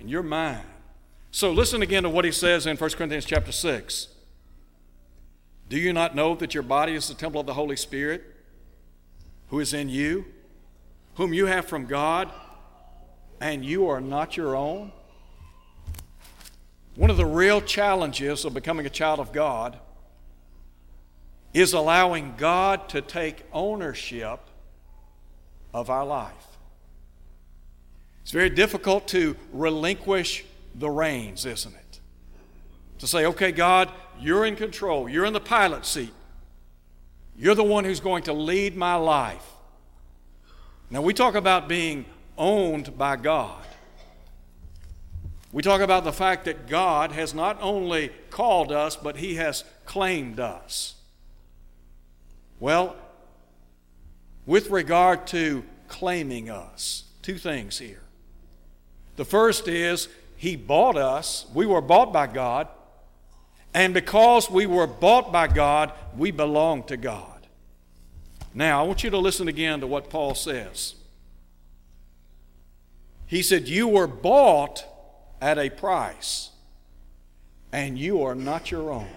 and 0.00 0.10
you're 0.10 0.22
mine. 0.22 0.64
So 1.30 1.52
listen 1.52 1.82
again 1.82 2.02
to 2.04 2.08
what 2.08 2.24
he 2.24 2.32
says 2.32 2.66
in 2.66 2.76
1 2.76 2.90
Corinthians 2.90 3.24
chapter 3.24 3.52
6. 3.52 4.08
Do 5.68 5.78
you 5.78 5.92
not 5.92 6.14
know 6.14 6.34
that 6.36 6.54
your 6.54 6.62
body 6.62 6.94
is 6.94 7.08
the 7.08 7.14
temple 7.14 7.40
of 7.40 7.46
the 7.46 7.54
Holy 7.54 7.76
Spirit 7.76 8.22
who 9.48 9.60
is 9.60 9.72
in 9.72 9.88
you, 9.88 10.26
whom 11.14 11.32
you 11.32 11.46
have 11.46 11.66
from 11.66 11.86
God? 11.86 12.30
and 13.40 13.62
you 13.62 13.88
are 13.88 14.00
not 14.00 14.38
your 14.38 14.56
own? 14.56 14.90
One 16.94 17.10
of 17.10 17.18
the 17.18 17.26
real 17.26 17.60
challenges 17.60 18.44
of 18.44 18.54
becoming 18.54 18.86
a 18.86 18.90
child 18.90 19.20
of 19.20 19.32
God 19.32 19.78
is 21.52 21.74
allowing 21.74 22.34
God 22.36 22.88
to 22.90 23.02
take 23.02 23.44
ownership 23.52 24.40
of 25.72 25.90
our 25.90 26.06
life. 26.06 26.53
It's 28.24 28.32
very 28.32 28.48
difficult 28.48 29.06
to 29.08 29.36
relinquish 29.52 30.46
the 30.74 30.88
reins, 30.88 31.44
isn't 31.44 31.74
it? 31.74 32.00
To 33.00 33.06
say, 33.06 33.26
okay, 33.26 33.52
God, 33.52 33.90
you're 34.18 34.46
in 34.46 34.56
control, 34.56 35.10
you're 35.10 35.26
in 35.26 35.34
the 35.34 35.40
pilot 35.40 35.84
seat, 35.84 36.12
you're 37.36 37.54
the 37.54 37.62
one 37.62 37.84
who's 37.84 38.00
going 38.00 38.22
to 38.22 38.32
lead 38.32 38.76
my 38.76 38.94
life. 38.94 39.44
Now, 40.88 41.02
we 41.02 41.12
talk 41.12 41.34
about 41.34 41.68
being 41.68 42.06
owned 42.38 42.96
by 42.96 43.16
God. 43.16 43.62
We 45.52 45.62
talk 45.62 45.82
about 45.82 46.04
the 46.04 46.12
fact 46.12 46.46
that 46.46 46.66
God 46.66 47.12
has 47.12 47.34
not 47.34 47.58
only 47.60 48.10
called 48.30 48.72
us, 48.72 48.96
but 48.96 49.18
He 49.18 49.34
has 49.34 49.64
claimed 49.84 50.40
us. 50.40 50.94
Well, 52.58 52.96
with 54.46 54.70
regard 54.70 55.26
to 55.28 55.62
claiming 55.88 56.48
us, 56.48 57.04
two 57.20 57.36
things 57.36 57.78
here. 57.78 58.03
The 59.16 59.24
first 59.24 59.68
is 59.68 60.08
He 60.36 60.56
bought 60.56 60.96
us, 60.96 61.46
we 61.54 61.66
were 61.66 61.80
bought 61.80 62.12
by 62.12 62.26
God, 62.26 62.68
and 63.72 63.92
because 63.92 64.50
we 64.50 64.66
were 64.66 64.86
bought 64.86 65.32
by 65.32 65.48
God, 65.48 65.92
we 66.16 66.30
belong 66.30 66.84
to 66.84 66.96
God. 66.96 67.46
Now, 68.54 68.84
I 68.84 68.86
want 68.86 69.02
you 69.02 69.10
to 69.10 69.18
listen 69.18 69.48
again 69.48 69.80
to 69.80 69.86
what 69.86 70.10
Paul 70.10 70.36
says. 70.36 70.94
He 73.26 73.42
said, 73.42 73.68
You 73.68 73.88
were 73.88 74.06
bought 74.06 74.84
at 75.40 75.58
a 75.58 75.70
price, 75.70 76.50
and 77.72 77.98
you 77.98 78.22
are 78.22 78.36
not 78.36 78.70
your 78.70 78.92
own. 78.92 79.08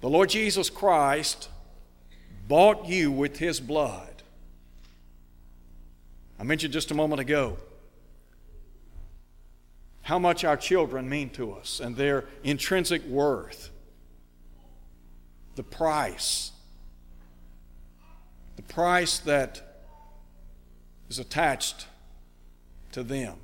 The 0.00 0.10
Lord 0.10 0.30
Jesus 0.30 0.68
Christ 0.68 1.48
bought 2.48 2.88
you 2.88 3.12
with 3.12 3.38
his 3.38 3.60
blood. 3.60 4.24
I 6.40 6.42
mentioned 6.42 6.72
just 6.72 6.90
a 6.90 6.94
moment 6.94 7.20
ago 7.20 7.56
how 10.02 10.18
much 10.18 10.44
our 10.44 10.56
children 10.56 11.08
mean 11.08 11.30
to 11.30 11.52
us 11.52 11.80
and 11.80 11.96
their 11.96 12.24
intrinsic 12.42 13.04
worth, 13.06 13.70
the 15.54 15.62
price, 15.62 16.50
the 18.56 18.62
price 18.62 19.18
that 19.20 19.84
is 21.08 21.18
attached 21.18 21.86
to 22.90 23.02
them. 23.02 23.36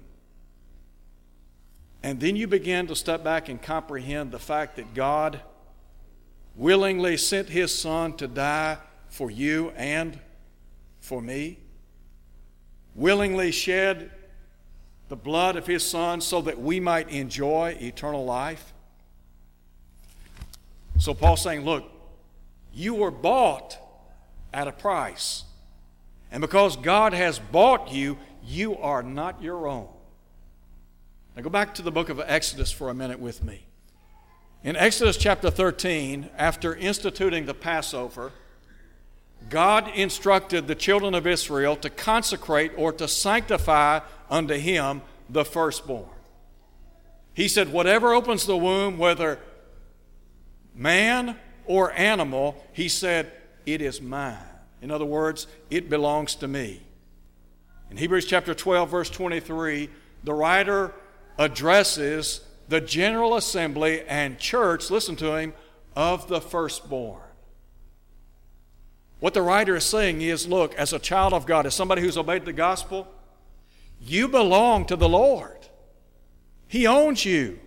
And 2.02 2.20
then 2.20 2.36
you 2.36 2.46
begin 2.46 2.86
to 2.88 2.96
step 2.96 3.24
back 3.24 3.48
and 3.48 3.60
comprehend 3.60 4.30
the 4.30 4.38
fact 4.38 4.76
that 4.76 4.94
God 4.94 5.40
willingly 6.56 7.16
sent 7.16 7.48
His 7.48 7.76
Son 7.76 8.16
to 8.16 8.26
die 8.26 8.78
for 9.08 9.30
you 9.30 9.70
and 9.76 10.18
for 11.00 11.22
me, 11.22 11.58
willingly 12.94 13.50
shed 13.50 14.10
the 15.08 15.16
blood 15.16 15.56
of 15.56 15.66
His 15.66 15.84
Son 15.84 16.20
so 16.20 16.40
that 16.42 16.60
we 16.60 16.80
might 16.80 17.08
enjoy 17.08 17.76
eternal 17.80 18.24
life. 18.24 18.72
So 20.98 21.14
Paul's 21.14 21.42
saying, 21.42 21.64
Look, 21.64 21.84
you 22.72 22.94
were 22.94 23.10
bought 23.10 23.78
at 24.52 24.68
a 24.68 24.72
price. 24.72 25.44
And 26.30 26.40
because 26.40 26.76
God 26.76 27.12
has 27.12 27.38
bought 27.38 27.90
you, 27.90 28.18
you 28.44 28.76
are 28.76 29.02
not 29.02 29.42
your 29.42 29.66
own. 29.66 29.88
Now 31.34 31.42
go 31.42 31.50
back 31.50 31.74
to 31.74 31.82
the 31.82 31.92
book 31.92 32.08
of 32.08 32.20
Exodus 32.20 32.70
for 32.70 32.90
a 32.90 32.94
minute 32.94 33.20
with 33.20 33.42
me. 33.42 33.64
In 34.64 34.76
Exodus 34.76 35.16
chapter 35.16 35.50
13, 35.50 36.30
after 36.36 36.74
instituting 36.74 37.46
the 37.46 37.54
Passover, 37.54 38.32
God 39.49 39.88
instructed 39.95 40.66
the 40.66 40.75
children 40.75 41.14
of 41.14 41.26
Israel 41.26 41.76
to 41.76 41.90
consecrate 41.90 42.73
or 42.76 42.92
to 42.92 43.09
sanctify 43.09 44.00
unto 44.28 44.54
him 44.54 45.02
the 45.30 45.45
firstborn. 45.45 46.09
He 47.35 47.49
said, 47.49 47.73
Whatever 47.73 48.12
opens 48.12 48.47
the 48.47 48.57
womb, 48.57 48.99
whether 48.99 49.38
man 50.75 51.37
or 51.66 51.92
animal, 51.92 52.62
he 52.73 52.88
said, 52.88 53.33
It 53.64 53.80
is 53.80 54.02
mine. 54.02 54.37
In 54.83 54.90
other 54.90 55.04
words, 55.04 55.47
it 55.71 55.88
belongs 55.88 56.35
to 56.37 56.49
me. 56.49 56.83
In 57.90 57.97
Hebrews 57.97 58.26
chapter 58.26 58.54
12, 58.54 58.90
verse 58.90 59.11
23, 59.11 59.88
the 60.25 60.35
writer 60.35 60.92
addresses 61.38 62.40
the 62.68 62.80
General 62.80 63.37
Assembly 63.37 64.02
and 64.07 64.38
church, 64.38 64.90
listen 64.90 65.16
to 65.16 65.37
him, 65.37 65.54
of 65.97 66.28
the 66.28 66.40
firstborn. 66.40 67.23
What 69.20 69.34
the 69.34 69.42
writer 69.42 69.76
is 69.76 69.84
saying 69.84 70.20
is 70.20 70.46
look, 70.46 70.75
as 70.75 70.92
a 70.92 70.98
child 70.98 71.32
of 71.32 71.46
God, 71.46 71.66
as 71.66 71.75
somebody 71.75 72.02
who's 72.02 72.16
obeyed 72.16 72.44
the 72.44 72.52
gospel, 72.52 73.08
you 74.00 74.28
belong 74.28 74.84
to 74.87 74.96
the 74.96 75.08
Lord. 75.08 75.66
He 76.68 76.87
owns 76.87 77.25
you. 77.25 77.58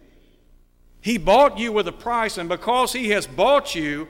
He 1.01 1.17
bought 1.17 1.57
you 1.57 1.71
with 1.71 1.87
a 1.87 1.91
price, 1.91 2.37
and 2.37 2.47
because 2.47 2.93
He 2.93 3.09
has 3.09 3.27
bought 3.27 3.75
you, 3.75 4.07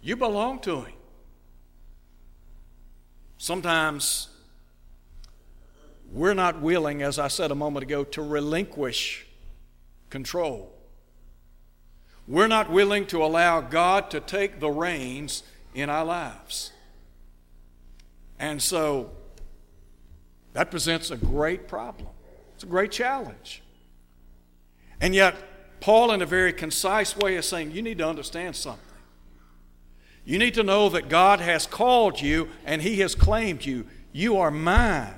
you 0.00 0.16
belong 0.16 0.60
to 0.60 0.82
Him. 0.82 0.94
Sometimes 3.36 4.28
we're 6.12 6.34
not 6.34 6.62
willing, 6.62 7.02
as 7.02 7.18
I 7.18 7.28
said 7.28 7.50
a 7.50 7.54
moment 7.54 7.82
ago, 7.82 8.04
to 8.04 8.22
relinquish 8.22 9.26
control. 10.08 10.72
We're 12.26 12.46
not 12.46 12.70
willing 12.70 13.06
to 13.08 13.22
allow 13.22 13.60
God 13.60 14.10
to 14.12 14.20
take 14.20 14.60
the 14.60 14.70
reins 14.70 15.42
in 15.74 15.90
our 15.90 16.04
lives. 16.04 16.72
And 18.38 18.62
so 18.62 19.10
that 20.52 20.70
presents 20.70 21.10
a 21.10 21.16
great 21.16 21.68
problem. 21.68 22.08
It's 22.54 22.64
a 22.64 22.66
great 22.66 22.92
challenge. 22.92 23.62
And 25.00 25.14
yet, 25.14 25.34
Paul, 25.80 26.12
in 26.12 26.22
a 26.22 26.26
very 26.26 26.52
concise 26.52 27.16
way, 27.16 27.34
is 27.34 27.46
saying 27.46 27.72
you 27.72 27.82
need 27.82 27.98
to 27.98 28.08
understand 28.08 28.56
something. 28.56 28.80
You 30.24 30.38
need 30.38 30.54
to 30.54 30.62
know 30.62 30.88
that 30.88 31.08
God 31.08 31.40
has 31.40 31.66
called 31.66 32.20
you 32.20 32.48
and 32.64 32.80
He 32.80 33.00
has 33.00 33.14
claimed 33.14 33.66
you. 33.66 33.86
You 34.12 34.38
are 34.38 34.50
mine. 34.50 35.14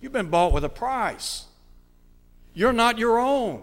You've 0.00 0.12
been 0.12 0.28
bought 0.28 0.52
with 0.52 0.64
a 0.64 0.68
price. 0.68 1.46
You're 2.54 2.72
not 2.72 2.98
your 2.98 3.18
own. 3.18 3.62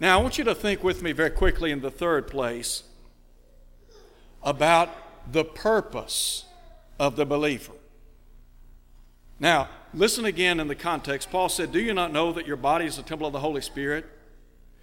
Now, 0.00 0.18
I 0.18 0.22
want 0.22 0.38
you 0.38 0.44
to 0.44 0.54
think 0.54 0.82
with 0.82 1.02
me 1.02 1.12
very 1.12 1.30
quickly 1.30 1.70
in 1.70 1.82
the 1.82 1.90
third 1.90 2.26
place 2.26 2.84
about 4.42 4.90
the 5.32 5.44
purpose 5.44 6.44
of 6.98 7.16
the 7.16 7.26
believer. 7.26 7.72
Now, 9.38 9.68
listen 9.94 10.24
again 10.24 10.60
in 10.60 10.68
the 10.68 10.74
context. 10.74 11.30
Paul 11.30 11.48
said, 11.48 11.72
Do 11.72 11.80
you 11.80 11.94
not 11.94 12.12
know 12.12 12.32
that 12.32 12.46
your 12.46 12.56
body 12.56 12.84
is 12.84 12.96
the 12.96 13.02
temple 13.02 13.26
of 13.26 13.32
the 13.32 13.40
Holy 13.40 13.62
Spirit, 13.62 14.06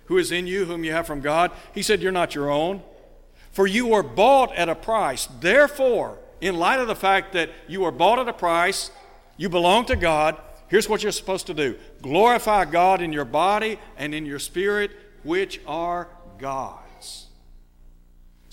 who 0.05 0.17
is 0.17 0.31
in 0.31 0.47
you, 0.47 0.65
whom 0.65 0.83
you 0.83 0.91
have 0.91 1.05
from 1.05 1.21
God? 1.21 1.51
He 1.73 1.83
said, 1.83 2.01
You're 2.01 2.11
not 2.11 2.33
your 2.33 2.49
own. 2.49 2.81
For 3.51 3.67
you 3.67 3.87
were 3.87 4.03
bought 4.03 4.53
at 4.55 4.69
a 4.69 4.75
price. 4.75 5.27
Therefore, 5.39 6.17
in 6.41 6.57
light 6.57 6.79
of 6.79 6.87
the 6.87 6.95
fact 6.95 7.33
that 7.33 7.49
you 7.67 7.81
were 7.81 7.91
bought 7.91 8.19
at 8.19 8.27
a 8.27 8.33
price, 8.33 8.91
you 9.37 9.49
belong 9.49 9.85
to 9.85 9.95
God, 9.95 10.37
here's 10.67 10.89
what 10.89 11.03
you're 11.03 11.11
supposed 11.11 11.47
to 11.47 11.53
do 11.53 11.77
glorify 12.01 12.65
God 12.65 13.01
in 13.01 13.13
your 13.13 13.25
body 13.25 13.79
and 13.95 14.13
in 14.13 14.25
your 14.25 14.39
spirit, 14.39 14.91
which 15.23 15.61
are 15.67 16.07
God's. 16.39 16.86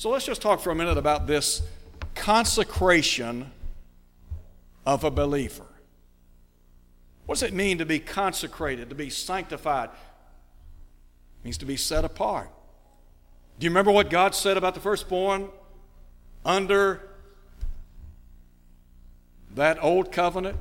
So 0.05 0.11
let's 0.11 0.27
just 0.27 0.43
talk 0.43 0.61
for 0.61 0.71
a 0.71 0.75
minute 0.75 0.99
about 0.99 1.27
this 1.27 1.63
consecration 2.15 3.51
of 4.85 5.03
a 5.03 5.11
believer. 5.11 5.65
What 7.25 7.37
does 7.37 7.43
it 7.43 7.55
mean 7.55 7.79
to 7.79 7.87
be 7.87 8.01
consecrated, 8.01 8.91
to 8.91 8.95
be 8.95 9.09
sanctified? 9.09 9.89
It 9.89 11.45
means 11.45 11.57
to 11.57 11.65
be 11.65 11.79
set 11.79 12.05
apart. 12.05 12.51
Do 13.59 13.65
you 13.65 13.71
remember 13.71 13.93
what 13.93 14.11
God 14.11 14.35
said 14.35 14.59
about 14.59 14.75
the 14.75 14.81
firstborn 14.81 15.49
under 16.45 17.09
that 19.55 19.83
old 19.83 20.13
covenant? 20.13 20.59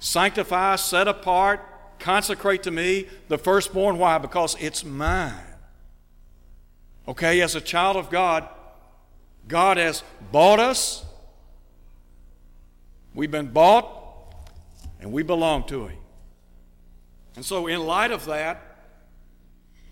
Sanctify, 0.00 0.74
set 0.74 1.06
apart, 1.06 1.60
consecrate 2.00 2.64
to 2.64 2.72
me 2.72 3.06
the 3.28 3.38
firstborn. 3.38 3.96
Why? 3.96 4.18
Because 4.18 4.56
it's 4.58 4.84
mine. 4.84 5.47
Okay, 7.08 7.40
as 7.40 7.54
a 7.54 7.60
child 7.62 7.96
of 7.96 8.10
God, 8.10 8.46
God 9.48 9.78
has 9.78 10.02
bought 10.30 10.60
us. 10.60 11.06
We've 13.14 13.30
been 13.30 13.48
bought, 13.48 14.34
and 15.00 15.10
we 15.10 15.22
belong 15.22 15.64
to 15.68 15.86
Him. 15.86 15.98
And 17.34 17.42
so, 17.42 17.66
in 17.66 17.80
light 17.80 18.10
of 18.10 18.26
that, 18.26 18.60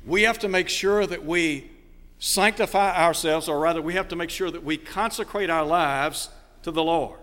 we 0.04 0.22
have 0.22 0.38
to 0.40 0.48
make 0.48 0.68
sure 0.68 1.06
that 1.06 1.24
we 1.24 1.70
sanctify 2.18 3.02
ourselves, 3.02 3.48
or 3.48 3.58
rather, 3.60 3.80
we 3.80 3.94
have 3.94 4.08
to 4.08 4.16
make 4.16 4.28
sure 4.28 4.50
that 4.50 4.62
we 4.62 4.76
consecrate 4.76 5.48
our 5.48 5.64
lives 5.64 6.28
to 6.64 6.70
the 6.70 6.84
Lord. 6.84 7.18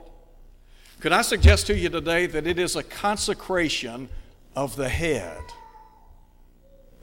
Could 1.02 1.12
I 1.12 1.22
suggest 1.22 1.68
to 1.68 1.78
you 1.78 1.90
today 1.90 2.26
that 2.26 2.48
it 2.48 2.58
is 2.58 2.76
a 2.76 2.82
consecration 2.82 4.10
of 4.56 4.76
the 4.76 4.90
head? 4.90 5.42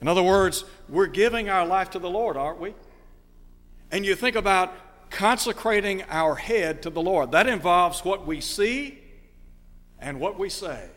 In 0.01 0.07
other 0.07 0.23
words, 0.23 0.65
we're 0.89 1.07
giving 1.07 1.47
our 1.47 1.65
life 1.65 1.91
to 1.91 1.99
the 1.99 2.09
Lord, 2.09 2.35
aren't 2.35 2.59
we? 2.59 2.73
And 3.91 4.05
you 4.05 4.15
think 4.15 4.35
about 4.35 4.73
consecrating 5.11 6.03
our 6.09 6.35
head 6.35 6.81
to 6.81 6.89
the 6.89 7.01
Lord. 7.01 7.31
That 7.31 7.47
involves 7.47 8.03
what 8.03 8.25
we 8.25 8.41
see 8.41 8.99
and 9.99 10.19
what 10.19 10.39
we 10.39 10.49
say. 10.49 10.89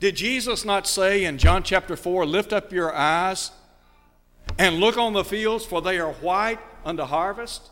Did 0.00 0.16
Jesus 0.16 0.64
not 0.64 0.86
say 0.86 1.24
in 1.24 1.38
John 1.38 1.62
chapter 1.62 1.96
4, 1.96 2.24
Lift 2.24 2.52
up 2.52 2.72
your 2.72 2.94
eyes 2.94 3.50
and 4.56 4.76
look 4.76 4.96
on 4.96 5.12
the 5.12 5.24
fields, 5.24 5.64
for 5.64 5.82
they 5.82 5.98
are 5.98 6.12
white 6.14 6.60
unto 6.84 7.02
harvest? 7.02 7.70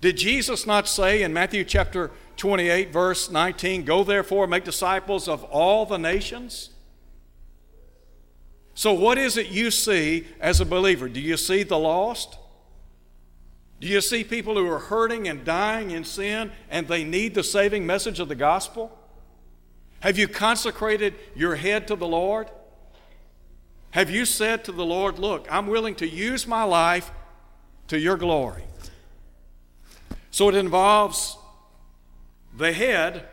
Did 0.00 0.16
Jesus 0.16 0.66
not 0.66 0.88
say 0.88 1.22
in 1.22 1.32
Matthew 1.32 1.64
chapter 1.64 2.10
28, 2.36 2.92
verse 2.92 3.30
19, 3.30 3.84
Go 3.84 4.02
therefore, 4.02 4.48
make 4.48 4.64
disciples 4.64 5.28
of 5.28 5.44
all 5.44 5.86
the 5.86 5.96
nations? 5.96 6.71
So, 8.74 8.92
what 8.92 9.18
is 9.18 9.36
it 9.36 9.48
you 9.48 9.70
see 9.70 10.26
as 10.40 10.60
a 10.60 10.64
believer? 10.64 11.08
Do 11.08 11.20
you 11.20 11.36
see 11.36 11.62
the 11.62 11.78
lost? 11.78 12.38
Do 13.80 13.86
you 13.88 14.00
see 14.00 14.22
people 14.24 14.54
who 14.54 14.70
are 14.70 14.78
hurting 14.78 15.26
and 15.28 15.44
dying 15.44 15.90
in 15.90 16.04
sin 16.04 16.52
and 16.70 16.86
they 16.86 17.04
need 17.04 17.34
the 17.34 17.42
saving 17.42 17.84
message 17.84 18.20
of 18.20 18.28
the 18.28 18.34
gospel? 18.34 18.96
Have 20.00 20.18
you 20.18 20.28
consecrated 20.28 21.14
your 21.34 21.56
head 21.56 21.88
to 21.88 21.96
the 21.96 22.06
Lord? 22.06 22.48
Have 23.90 24.10
you 24.10 24.24
said 24.24 24.64
to 24.64 24.72
the 24.72 24.84
Lord, 24.84 25.18
Look, 25.18 25.46
I'm 25.50 25.66
willing 25.66 25.94
to 25.96 26.08
use 26.08 26.46
my 26.46 26.62
life 26.62 27.10
to 27.88 27.98
your 27.98 28.16
glory? 28.16 28.64
So 30.30 30.48
it 30.48 30.54
involves 30.54 31.36
the 32.56 32.72
head, 32.72 33.28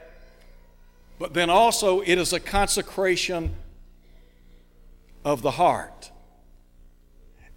but 1.17 1.33
then 1.33 1.49
also 1.49 2.01
it 2.01 2.17
is 2.17 2.33
a 2.33 2.39
consecration 2.39 3.55
of 5.23 5.41
the 5.41 5.51
heart. 5.51 6.11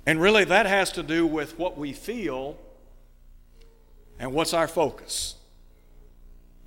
And 0.06 0.20
really, 0.20 0.44
that 0.44 0.66
has 0.66 0.90
to 0.92 1.02
do 1.02 1.26
with 1.26 1.58
what 1.58 1.78
we 1.78 1.92
feel 1.92 2.56
and 4.18 4.32
what's 4.32 4.52
our 4.52 4.68
focus. 4.68 5.36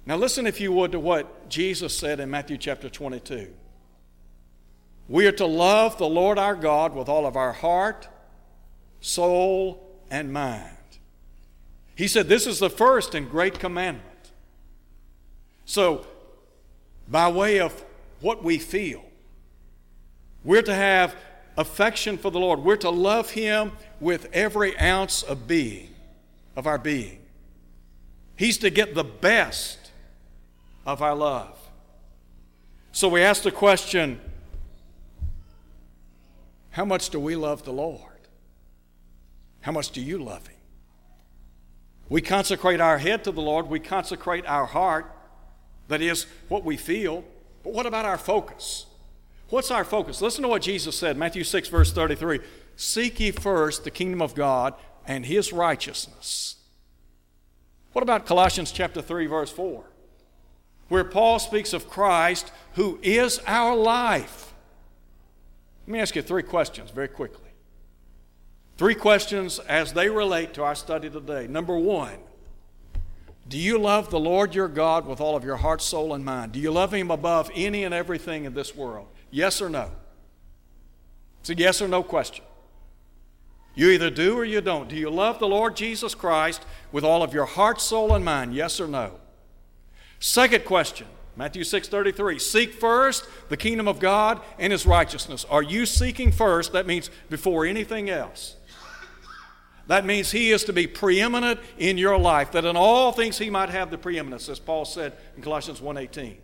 Now, 0.05 0.15
listen, 0.15 0.45
if 0.45 0.62
you 0.62 0.71
would, 0.71 0.91
to 0.91 0.99
what 0.99 1.49
Jesus 1.49 1.97
said 1.97 2.19
in 2.19 2.29
Matthew 2.29 2.58
chapter 2.58 2.89
22. 2.89 3.51
We 5.08 5.27
are 5.27 5.31
to 5.34 5.45
love 5.45 5.97
the 5.97 6.08
Lord 6.08 6.38
our 6.39 6.55
God 6.55 6.95
with 6.95 7.10
all 7.10 7.25
of 7.25 7.36
our 7.36 7.53
heart, 7.53 8.08
soul, 9.01 9.86
and 10.10 10.31
mind. 10.31 10.71
He 11.95 12.08
said 12.08 12.27
this 12.27 12.47
is 12.47 12.60
the 12.60 12.69
first 12.69 13.15
and 13.15 13.29
great 13.29 13.60
commandment. 13.60 14.31
So, 15.65 16.05
by 17.08 17.29
way 17.29 17.60
of 17.60 17.84
what 18.21 18.43
we 18.43 18.58
feel, 18.58 19.03
we're 20.45 20.62
to 20.62 20.73
have 20.73 21.15
affection 21.58 22.17
for 22.17 22.29
the 22.29 22.39
Lord. 22.39 22.60
We're 22.60 22.77
to 22.77 22.89
love 22.89 23.31
Him 23.31 23.71
with 23.99 24.29
every 24.31 24.77
ounce 24.79 25.23
of 25.23 25.47
being, 25.47 25.89
of 26.55 26.67
our 26.67 26.77
being. 26.77 27.19
He's 28.38 28.58
to 28.60 28.69
get 28.69 28.95
the 28.95 29.03
best 29.03 29.91
of 30.86 31.01
our 31.01 31.15
love. 31.15 31.58
So 32.91 33.10
we 33.10 33.21
ask 33.21 33.43
the 33.43 33.51
question 33.51 34.19
how 36.71 36.86
much 36.86 37.10
do 37.10 37.19
we 37.19 37.36
love 37.36 37.63
the 37.63 37.71
Lord? 37.71 38.01
How 39.62 39.71
much 39.71 39.91
do 39.91 40.01
you 40.01 40.17
love 40.17 40.45
Him? 40.47 40.58
We 42.10 42.21
consecrate 42.21 42.81
our 42.81 42.97
head 42.97 43.23
to 43.23 43.31
the 43.31 43.41
Lord, 43.41 43.67
we 43.67 43.79
consecrate 43.79 44.45
our 44.45 44.65
heart, 44.65 45.12
that 45.88 46.01
is, 46.01 46.27
what 46.49 46.63
we 46.63 46.77
feel. 46.77 47.23
But 47.63 47.73
what 47.73 47.86
about 47.86 48.05
our 48.05 48.17
focus? 48.17 48.86
What's 49.55 49.71
our 49.71 49.85
focus? 49.85 50.21
Listen 50.21 50.41
to 50.41 50.49
what 50.49 50.63
Jesus 50.63 50.97
said, 50.97 51.15
Matthew 51.15 51.45
6, 51.45 51.69
verse 51.69 51.93
33 51.93 52.41
Seek 52.75 53.21
ye 53.21 53.31
first 53.31 53.85
the 53.85 53.89
kingdom 53.89 54.21
of 54.21 54.35
God 54.35 54.73
and 55.07 55.25
His 55.25 55.53
righteousness. 55.53 56.57
What 57.93 58.01
about 58.01 58.25
Colossians 58.25 58.73
chapter 58.73 59.01
3, 59.01 59.27
verse 59.27 59.49
4? 59.49 59.85
Where 60.89 61.05
Paul 61.05 61.39
speaks 61.39 61.71
of 61.71 61.89
Christ 61.89 62.51
who 62.73 62.99
is 63.01 63.39
our 63.47 63.77
life. 63.77 64.53
Let 65.87 65.93
me 65.93 65.99
ask 66.01 66.17
you 66.17 66.21
three 66.21 66.43
questions 66.43 66.91
very 66.91 67.07
quickly. 67.07 67.51
Three 68.77 68.93
questions 68.93 69.59
as 69.59 69.93
they 69.93 70.09
relate 70.09 70.53
to 70.55 70.63
our 70.63 70.75
study 70.75 71.09
today. 71.09 71.47
Number 71.47 71.77
one, 71.77 72.17
do 73.47 73.57
you 73.57 73.77
love 73.77 74.09
the 74.09 74.19
Lord 74.19 74.53
your 74.53 74.67
God 74.67 75.07
with 75.07 75.21
all 75.21 75.37
of 75.37 75.45
your 75.45 75.55
heart, 75.55 75.81
soul, 75.81 76.13
and 76.13 76.25
mind? 76.25 76.51
Do 76.51 76.59
you 76.59 76.71
love 76.71 76.93
Him 76.93 77.09
above 77.09 77.49
any 77.55 77.85
and 77.85 77.93
everything 77.93 78.43
in 78.43 78.53
this 78.53 78.75
world? 78.75 79.07
Yes 79.31 79.61
or 79.61 79.69
no? 79.69 79.91
It's 81.41 81.49
a 81.49 81.55
yes 81.55 81.81
or 81.81 81.88
no 81.88 82.01
question. 82.03 82.43
You 83.75 83.89
either 83.89 84.09
do 84.09 84.38
or 84.38 84.45
you 84.45 84.61
don't. 84.61 84.88
Do 84.88 84.95
you 84.95 85.09
love 85.09 85.39
the 85.39 85.47
Lord 85.47 85.75
Jesus 85.75 86.15
Christ 86.15 86.65
with 86.91 87.03
all 87.03 87.21
of 87.21 87.33
your 87.33 87.45
heart, 87.45 87.81
soul, 87.81 88.15
and 88.15 88.23
mind? 88.23 88.55
Yes 88.55 88.79
or 88.79 88.88
no? 88.88 89.19
Second 90.19 90.63
question, 90.63 91.07
Matthew 91.35 91.63
6:33. 91.63 92.39
Seek 92.39 92.73
first 92.73 93.25
the 93.49 93.57
kingdom 93.57 93.88
of 93.88 93.99
God 93.99 94.41
and 94.57 94.71
his 94.71 94.85
righteousness. 94.85 95.45
Are 95.49 95.61
you 95.61 95.85
seeking 95.85 96.31
first? 96.31 96.71
That 96.71 96.88
means 96.88 97.09
before 97.29 97.65
anything 97.65 98.09
else. 98.09 98.55
That 99.88 100.05
means 100.05 100.31
he 100.31 100.51
is 100.51 100.63
to 100.63 100.73
be 100.73 100.88
preeminent 100.88 101.59
in 101.77 101.97
your 101.97 102.17
life, 102.17 102.53
that 102.53 102.65
in 102.65 102.75
all 102.75 103.11
things 103.11 103.38
he 103.38 103.51
might 103.51 103.69
have 103.69 103.91
the 103.91 103.97
preeminence, 103.99 104.49
as 104.49 104.57
Paul 104.57 104.85
said 104.85 105.13
in 105.35 105.43
Colossians 105.43 105.79
1:18. 105.79 106.38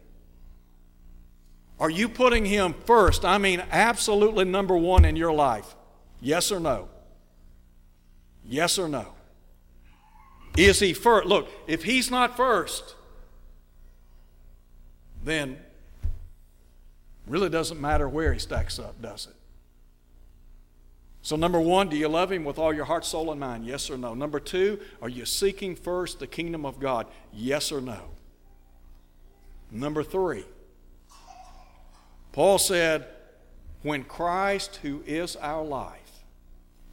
Are 1.82 1.90
you 1.90 2.08
putting 2.08 2.46
him 2.46 2.76
first? 2.86 3.26
I 3.26 3.40
mean 3.40 3.64
absolutely 3.72 4.46
number 4.46 4.78
1 4.78 5.04
in 5.04 5.16
your 5.16 5.34
life. 5.34 5.76
Yes 6.22 6.52
or 6.52 6.60
no? 6.60 6.90
Yes 8.46 8.78
or 8.78 8.88
no? 8.88 9.08
Is 10.56 10.80
he 10.80 10.94
first? 10.94 11.28
Look, 11.28 11.50
if 11.66 11.84
he's 11.84 12.12
not 12.12 12.38
first, 12.38 12.96
then 15.24 15.58
really 17.26 17.50
doesn't 17.50 17.82
matter 17.82 18.08
where 18.08 18.32
he 18.32 18.40
stacks 18.40 18.78
up, 18.78 19.02
does 19.02 19.26
it? 19.26 19.36
So, 21.24 21.36
number 21.36 21.60
one, 21.60 21.90
do 21.90 21.96
you 21.96 22.08
love 22.08 22.32
him 22.32 22.44
with 22.44 22.58
all 22.58 22.74
your 22.74 22.86
heart, 22.86 23.06
soul, 23.06 23.32
and 23.32 23.40
mind? 23.40 23.66
Yes 23.66 23.90
or 23.90 23.98
no? 23.98 24.14
Number 24.14 24.40
two, 24.40 24.80
are 25.02 25.10
you 25.10 25.26
seeking 25.26 25.76
first 25.76 26.20
the 26.20 26.28
kingdom 26.28 26.66
of 26.66 26.80
God? 26.80 27.08
Yes 27.32 27.72
or 27.72 27.80
no? 27.80 28.02
Number 29.72 30.04
three, 30.04 30.44
Paul 32.32 32.58
said, 32.58 33.08
when 33.84 34.04
Christ, 34.04 34.78
who 34.82 35.04
is 35.06 35.36
our 35.36 35.64
life, 35.64 36.24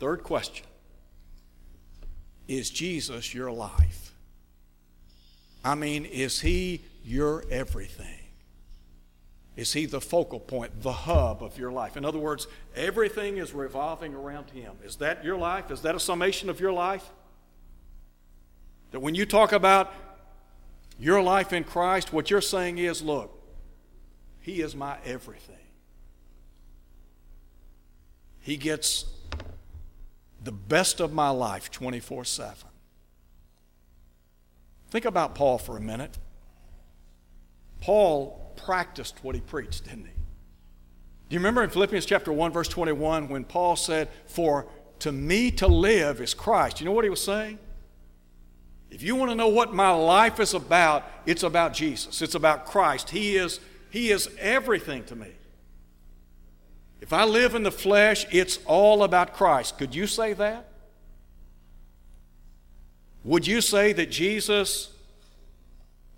third 0.01 0.23
question, 0.23 0.67
is 2.47 2.71
Jesus 2.71 3.35
your 3.35 3.53
life? 3.53 4.13
I 5.65 5.75
mean, 5.75 6.05
is 6.07 6.41
he 6.41 6.81
your 7.05 7.45
everything? 7.51 8.19
Is 9.57 9.73
he 9.73 9.87
the 9.87 10.01
focal 10.01 10.41
point, 10.41 10.83
the 10.83 10.93
hub 10.93 11.43
of 11.43 11.59
your 11.59 11.73
life? 11.73 11.97
In 11.97 12.05
other 12.05 12.19
words, 12.19 12.47
everything 12.77 13.39
is 13.39 13.53
revolving 13.53 14.15
around 14.15 14.51
him. 14.51 14.73
Is 14.85 14.97
that 14.97 15.25
your 15.25 15.37
life? 15.37 15.71
Is 15.71 15.83
that 15.83 15.95
a 15.95 16.01
summation 16.01 16.49
of 16.49 16.61
your 16.61 16.73
life? 16.73 17.05
That 18.93 19.01
when 19.01 19.15
you 19.15 19.27
talk 19.27 19.53
about 19.53 19.93
your 20.99 21.21
life 21.21 21.53
in 21.53 21.65
Christ, 21.65 22.13
what 22.13 22.31
you're 22.31 22.41
saying 22.41 22.79
is, 22.79 23.03
look, 23.03 23.38
he 24.49 24.63
is 24.63 24.75
my 24.75 24.97
everything. 25.05 25.57
He 28.41 28.57
gets 28.57 29.05
the 30.43 30.53
best 30.53 31.01
of 31.01 31.13
my 31.13 31.29
life 31.29 31.71
24 31.71 32.25
7. 32.25 32.57
Think 34.91 35.05
about 35.05 35.35
Paul 35.35 35.59
for 35.59 35.77
a 35.77 35.81
minute. 35.83 36.17
Paul 37.83 38.55
practiced 38.57 39.23
what 39.23 39.35
he 39.35 39.43
preached, 39.43 39.85
didn't 39.85 40.07
he? 40.07 40.13
Do 41.29 41.35
you 41.35 41.41
remember 41.41 41.63
in 41.63 41.69
Philippians 41.69 42.07
chapter 42.07 42.33
1, 42.33 42.51
verse 42.51 42.69
21, 42.69 43.29
when 43.29 43.45
Paul 43.45 43.77
said, 43.77 44.09
For 44.25 44.67
to 45.01 45.13
me 45.13 45.51
to 45.53 45.67
live 45.67 46.23
is 46.23 46.33
Christ? 46.33 46.81
You 46.81 46.87
know 46.87 46.93
what 46.93 47.05
he 47.05 47.11
was 47.11 47.23
saying? 47.23 47.59
If 48.91 49.03
you 49.03 49.15
want 49.15 49.31
to 49.31 49.35
know 49.35 49.49
what 49.49 49.75
my 49.75 49.91
life 49.91 50.41
is 50.41 50.55
about, 50.55 51.05
it's 51.27 51.43
about 51.43 51.75
Jesus. 51.75 52.23
It's 52.23 52.35
about 52.35 52.65
Christ. 52.65 53.11
He 53.11 53.37
is, 53.37 53.61
he 53.91 54.11
is 54.11 54.29
everything 54.39 55.05
to 55.05 55.17
me. 55.17 55.29
If 57.01 57.13
I 57.13 57.25
live 57.25 57.55
in 57.55 57.63
the 57.63 57.71
flesh, 57.71 58.27
it's 58.31 58.59
all 58.67 59.03
about 59.03 59.35
Christ. 59.35 59.79
Could 59.79 59.95
you 59.95 60.07
say 60.07 60.33
that? 60.35 60.67
Would 63.25 63.47
you 63.47 63.61
say 63.61 63.93
that 63.93 64.11
Jesus 64.11 64.91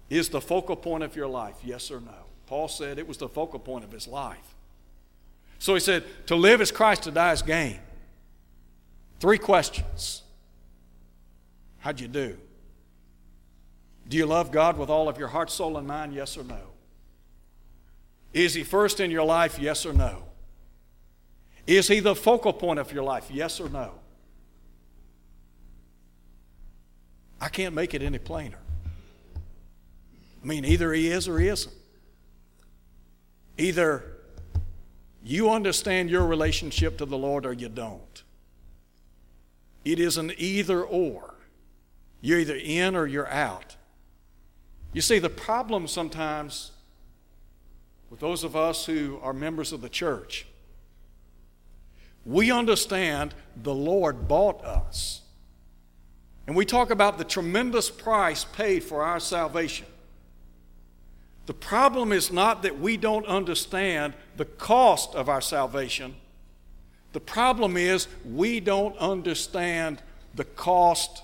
is 0.08 0.28
the 0.28 0.40
focal 0.40 0.76
point 0.76 1.04
of 1.04 1.16
your 1.16 1.28
life? 1.28 1.56
Yes 1.64 1.90
or 1.90 2.00
no? 2.00 2.14
Paul 2.46 2.68
said 2.68 2.98
it 2.98 3.06
was 3.06 3.18
the 3.18 3.28
focal 3.28 3.58
point 3.58 3.84
of 3.84 3.92
his 3.92 4.08
life. 4.08 4.54
So 5.58 5.74
he 5.74 5.80
said, 5.80 6.04
To 6.26 6.34
live 6.34 6.60
is 6.60 6.72
Christ, 6.72 7.04
to 7.04 7.10
die 7.10 7.32
is 7.32 7.42
gain. 7.42 7.78
Three 9.20 9.38
questions. 9.38 10.22
How'd 11.80 12.00
you 12.00 12.08
do? 12.08 12.36
Do 14.08 14.16
you 14.16 14.26
love 14.26 14.50
God 14.50 14.78
with 14.78 14.90
all 14.90 15.08
of 15.08 15.18
your 15.18 15.28
heart, 15.28 15.50
soul, 15.50 15.76
and 15.76 15.86
mind? 15.86 16.14
Yes 16.14 16.36
or 16.36 16.42
no? 16.42 16.58
Is 18.32 18.54
He 18.54 18.62
first 18.62 19.00
in 19.00 19.10
your 19.10 19.24
life? 19.24 19.58
Yes 19.58 19.84
or 19.84 19.92
no? 19.92 20.24
Is 21.66 21.88
He 21.88 22.00
the 22.00 22.14
focal 22.14 22.52
point 22.52 22.78
of 22.78 22.92
your 22.92 23.02
life? 23.02 23.30
Yes 23.30 23.60
or 23.60 23.68
no? 23.68 23.92
I 27.40 27.48
can't 27.48 27.74
make 27.74 27.94
it 27.94 28.02
any 28.02 28.18
plainer. 28.18 28.58
I 30.42 30.46
mean, 30.46 30.64
either 30.64 30.92
He 30.92 31.08
is 31.08 31.28
or 31.28 31.38
He 31.38 31.48
isn't. 31.48 31.74
Either 33.58 34.04
you 35.22 35.50
understand 35.50 36.10
your 36.10 36.26
relationship 36.26 36.98
to 36.98 37.04
the 37.04 37.18
Lord 37.18 37.44
or 37.44 37.52
you 37.52 37.68
don't. 37.68 38.22
It 39.84 39.98
is 39.98 40.16
an 40.16 40.32
either 40.36 40.82
or. 40.82 41.34
You're 42.20 42.38
either 42.38 42.56
in 42.56 42.94
or 42.94 43.06
you're 43.06 43.28
out. 43.28 43.76
You 44.92 45.00
see, 45.00 45.18
the 45.18 45.30
problem 45.30 45.86
sometimes 45.86 46.72
with 48.10 48.20
those 48.20 48.44
of 48.44 48.54
us 48.54 48.84
who 48.84 49.18
are 49.22 49.32
members 49.32 49.72
of 49.72 49.80
the 49.80 49.88
church 49.88 50.46
we 52.24 52.50
understand 52.50 53.34
the 53.56 53.74
Lord 53.74 54.28
bought 54.28 54.64
us. 54.64 55.22
And 56.46 56.56
we 56.56 56.64
talk 56.64 56.90
about 56.90 57.18
the 57.18 57.24
tremendous 57.24 57.90
price 57.90 58.44
paid 58.44 58.82
for 58.84 59.02
our 59.02 59.20
salvation. 59.20 59.86
The 61.46 61.54
problem 61.54 62.12
is 62.12 62.30
not 62.30 62.62
that 62.62 62.78
we 62.78 62.96
don't 62.96 63.26
understand 63.26 64.14
the 64.36 64.44
cost 64.44 65.14
of 65.14 65.28
our 65.28 65.40
salvation. 65.40 66.14
The 67.12 67.20
problem 67.20 67.76
is 67.76 68.06
we 68.24 68.60
don't 68.60 68.96
understand 68.98 70.02
the 70.34 70.44
cost, 70.44 71.22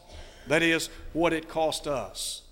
that 0.48 0.62
is, 0.62 0.88
what 1.12 1.32
it 1.32 1.48
cost 1.48 1.86
us. 1.86 2.42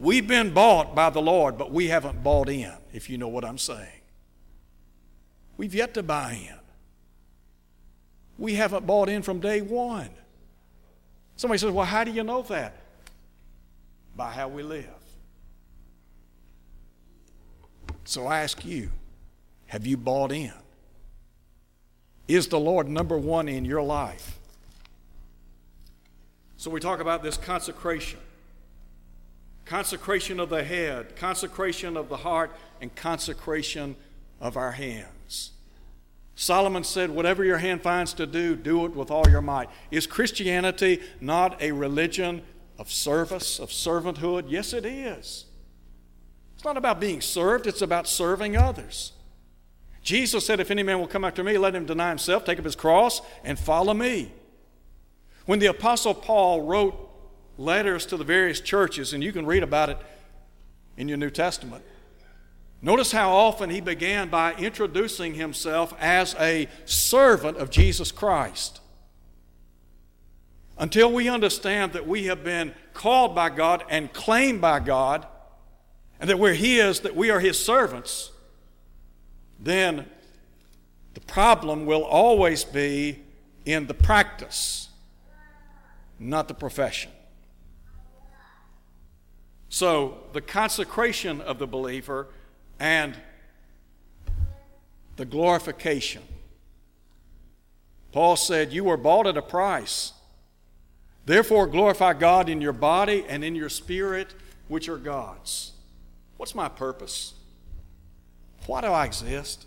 We've 0.00 0.26
been 0.26 0.52
bought 0.52 0.96
by 0.96 1.10
the 1.10 1.22
Lord, 1.22 1.56
but 1.56 1.70
we 1.70 1.86
haven't 1.86 2.24
bought 2.24 2.48
in, 2.48 2.72
if 2.92 3.08
you 3.08 3.18
know 3.18 3.28
what 3.28 3.44
I'm 3.44 3.58
saying. 3.58 4.00
We've 5.56 5.74
yet 5.74 5.94
to 5.94 6.02
buy 6.02 6.32
in 6.32 6.60
we 8.40 8.54
haven't 8.54 8.86
bought 8.86 9.10
in 9.10 9.20
from 9.22 9.38
day 9.38 9.60
one. 9.60 10.08
Somebody 11.36 11.58
says, 11.58 11.70
Well, 11.70 11.84
how 11.84 12.02
do 12.02 12.10
you 12.10 12.24
know 12.24 12.42
that? 12.42 12.74
By 14.16 14.32
how 14.32 14.48
we 14.48 14.62
live. 14.62 14.86
So 18.04 18.26
I 18.26 18.40
ask 18.40 18.64
you, 18.64 18.90
have 19.66 19.86
you 19.86 19.96
bought 19.96 20.32
in? 20.32 20.52
Is 22.26 22.48
the 22.48 22.58
Lord 22.58 22.88
number 22.88 23.16
one 23.18 23.46
in 23.46 23.64
your 23.64 23.82
life? 23.82 24.38
So 26.56 26.70
we 26.70 26.80
talk 26.80 27.00
about 27.00 27.22
this 27.22 27.36
consecration 27.36 28.18
consecration 29.70 30.40
of 30.40 30.48
the 30.48 30.64
head, 30.64 31.14
consecration 31.14 31.96
of 31.96 32.08
the 32.08 32.16
heart, 32.16 32.50
and 32.80 32.92
consecration 32.96 33.94
of 34.40 34.56
our 34.56 34.72
hands. 34.72 35.52
Solomon 36.34 36.82
said, 36.82 37.08
Whatever 37.08 37.44
your 37.44 37.58
hand 37.58 37.80
finds 37.80 38.12
to 38.14 38.26
do, 38.26 38.56
do 38.56 38.84
it 38.84 38.96
with 38.96 39.12
all 39.12 39.30
your 39.30 39.40
might. 39.40 39.70
Is 39.92 40.08
Christianity 40.08 41.00
not 41.20 41.62
a 41.62 41.70
religion 41.70 42.42
of 42.80 42.90
service, 42.90 43.60
of 43.60 43.68
servanthood? 43.68 44.46
Yes, 44.48 44.72
it 44.72 44.84
is. 44.84 45.44
It's 46.56 46.64
not 46.64 46.76
about 46.76 46.98
being 46.98 47.20
served, 47.20 47.68
it's 47.68 47.80
about 47.80 48.08
serving 48.08 48.56
others. 48.56 49.12
Jesus 50.02 50.44
said, 50.44 50.58
If 50.58 50.72
any 50.72 50.82
man 50.82 50.98
will 50.98 51.06
come 51.06 51.24
after 51.24 51.44
me, 51.44 51.56
let 51.58 51.76
him 51.76 51.86
deny 51.86 52.08
himself, 52.08 52.44
take 52.44 52.58
up 52.58 52.64
his 52.64 52.74
cross, 52.74 53.22
and 53.44 53.56
follow 53.56 53.94
me. 53.94 54.32
When 55.46 55.60
the 55.60 55.66
Apostle 55.66 56.14
Paul 56.14 56.62
wrote 56.62 57.09
letters 57.60 58.06
to 58.06 58.16
the 58.16 58.24
various 58.24 58.60
churches, 58.60 59.12
and 59.12 59.22
you 59.22 59.32
can 59.32 59.46
read 59.46 59.62
about 59.62 59.90
it 59.90 59.98
in 60.96 61.08
your 61.08 61.18
New 61.18 61.30
Testament, 61.30 61.84
Notice 62.82 63.12
how 63.12 63.32
often 63.32 63.68
he 63.68 63.80
began 63.80 64.30
by 64.30 64.54
introducing 64.54 65.34
himself 65.34 65.94
as 66.00 66.34
a 66.38 66.66
servant 66.86 67.58
of 67.58 67.70
Jesus 67.70 68.10
Christ. 68.10 68.80
Until 70.78 71.12
we 71.12 71.28
understand 71.28 71.92
that 71.92 72.08
we 72.08 72.24
have 72.24 72.42
been 72.42 72.72
called 72.94 73.34
by 73.34 73.50
God 73.50 73.84
and 73.90 74.10
claimed 74.14 74.62
by 74.62 74.80
God, 74.80 75.26
and 76.18 76.30
that 76.30 76.38
we're 76.38 76.54
His, 76.54 77.00
that 77.00 77.14
we 77.14 77.30
are 77.30 77.40
His 77.40 77.62
servants, 77.62 78.30
then 79.58 80.06
the 81.12 81.20
problem 81.20 81.84
will 81.84 82.02
always 82.02 82.64
be 82.64 83.20
in 83.66 83.86
the 83.88 83.94
practice, 83.94 84.88
not 86.18 86.48
the 86.48 86.54
profession. 86.54 87.10
So, 89.70 90.18
the 90.34 90.42
consecration 90.42 91.40
of 91.40 91.58
the 91.58 91.66
believer 91.66 92.26
and 92.78 93.16
the 95.16 95.24
glorification 95.24 96.22
Paul 98.12 98.36
said, 98.36 98.72
You 98.72 98.84
were 98.84 98.96
bought 98.96 99.26
at 99.26 99.36
a 99.36 99.42
price. 99.42 100.12
Therefore, 101.26 101.66
glorify 101.66 102.14
God 102.14 102.48
in 102.48 102.60
your 102.60 102.72
body 102.72 103.24
and 103.28 103.44
in 103.44 103.54
your 103.54 103.68
spirit, 103.68 104.34
which 104.68 104.88
are 104.88 104.96
God's. 104.96 105.72
What's 106.36 106.54
my 106.54 106.68
purpose? 106.68 107.34
Why 108.66 108.80
do 108.80 108.88
I 108.88 109.04
exist? 109.04 109.66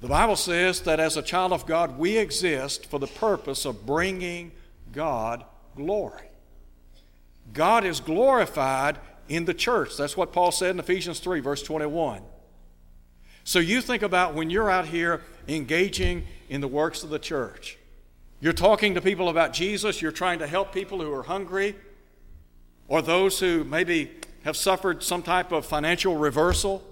The 0.00 0.08
Bible 0.08 0.36
says 0.36 0.80
that 0.80 0.98
as 0.98 1.16
a 1.16 1.22
child 1.22 1.52
of 1.52 1.64
God, 1.64 1.98
we 1.98 2.18
exist 2.18 2.86
for 2.86 2.98
the 2.98 3.06
purpose 3.06 3.64
of 3.64 3.86
bringing 3.86 4.50
God 4.90 5.44
glory. 5.76 6.28
God 7.52 7.84
is 7.84 8.00
glorified 8.00 8.98
in 9.28 9.44
the 9.44 9.54
church. 9.54 9.96
That's 9.96 10.16
what 10.16 10.32
Paul 10.32 10.52
said 10.52 10.70
in 10.70 10.78
Ephesians 10.78 11.20
3, 11.20 11.40
verse 11.40 11.62
21. 11.62 12.22
So 13.44 13.58
you 13.58 13.80
think 13.80 14.02
about 14.02 14.34
when 14.34 14.50
you're 14.50 14.70
out 14.70 14.86
here 14.86 15.22
engaging 15.48 16.24
in 16.48 16.60
the 16.60 16.68
works 16.68 17.02
of 17.02 17.10
the 17.10 17.18
church. 17.18 17.78
You're 18.40 18.52
talking 18.52 18.94
to 18.94 19.00
people 19.00 19.28
about 19.28 19.52
Jesus, 19.52 20.02
you're 20.02 20.12
trying 20.12 20.38
to 20.40 20.46
help 20.46 20.72
people 20.72 21.00
who 21.00 21.12
are 21.12 21.22
hungry, 21.22 21.76
or 22.88 23.02
those 23.02 23.38
who 23.40 23.64
maybe 23.64 24.10
have 24.44 24.56
suffered 24.56 25.02
some 25.02 25.22
type 25.22 25.52
of 25.52 25.64
financial 25.64 26.16
reversal 26.16 26.82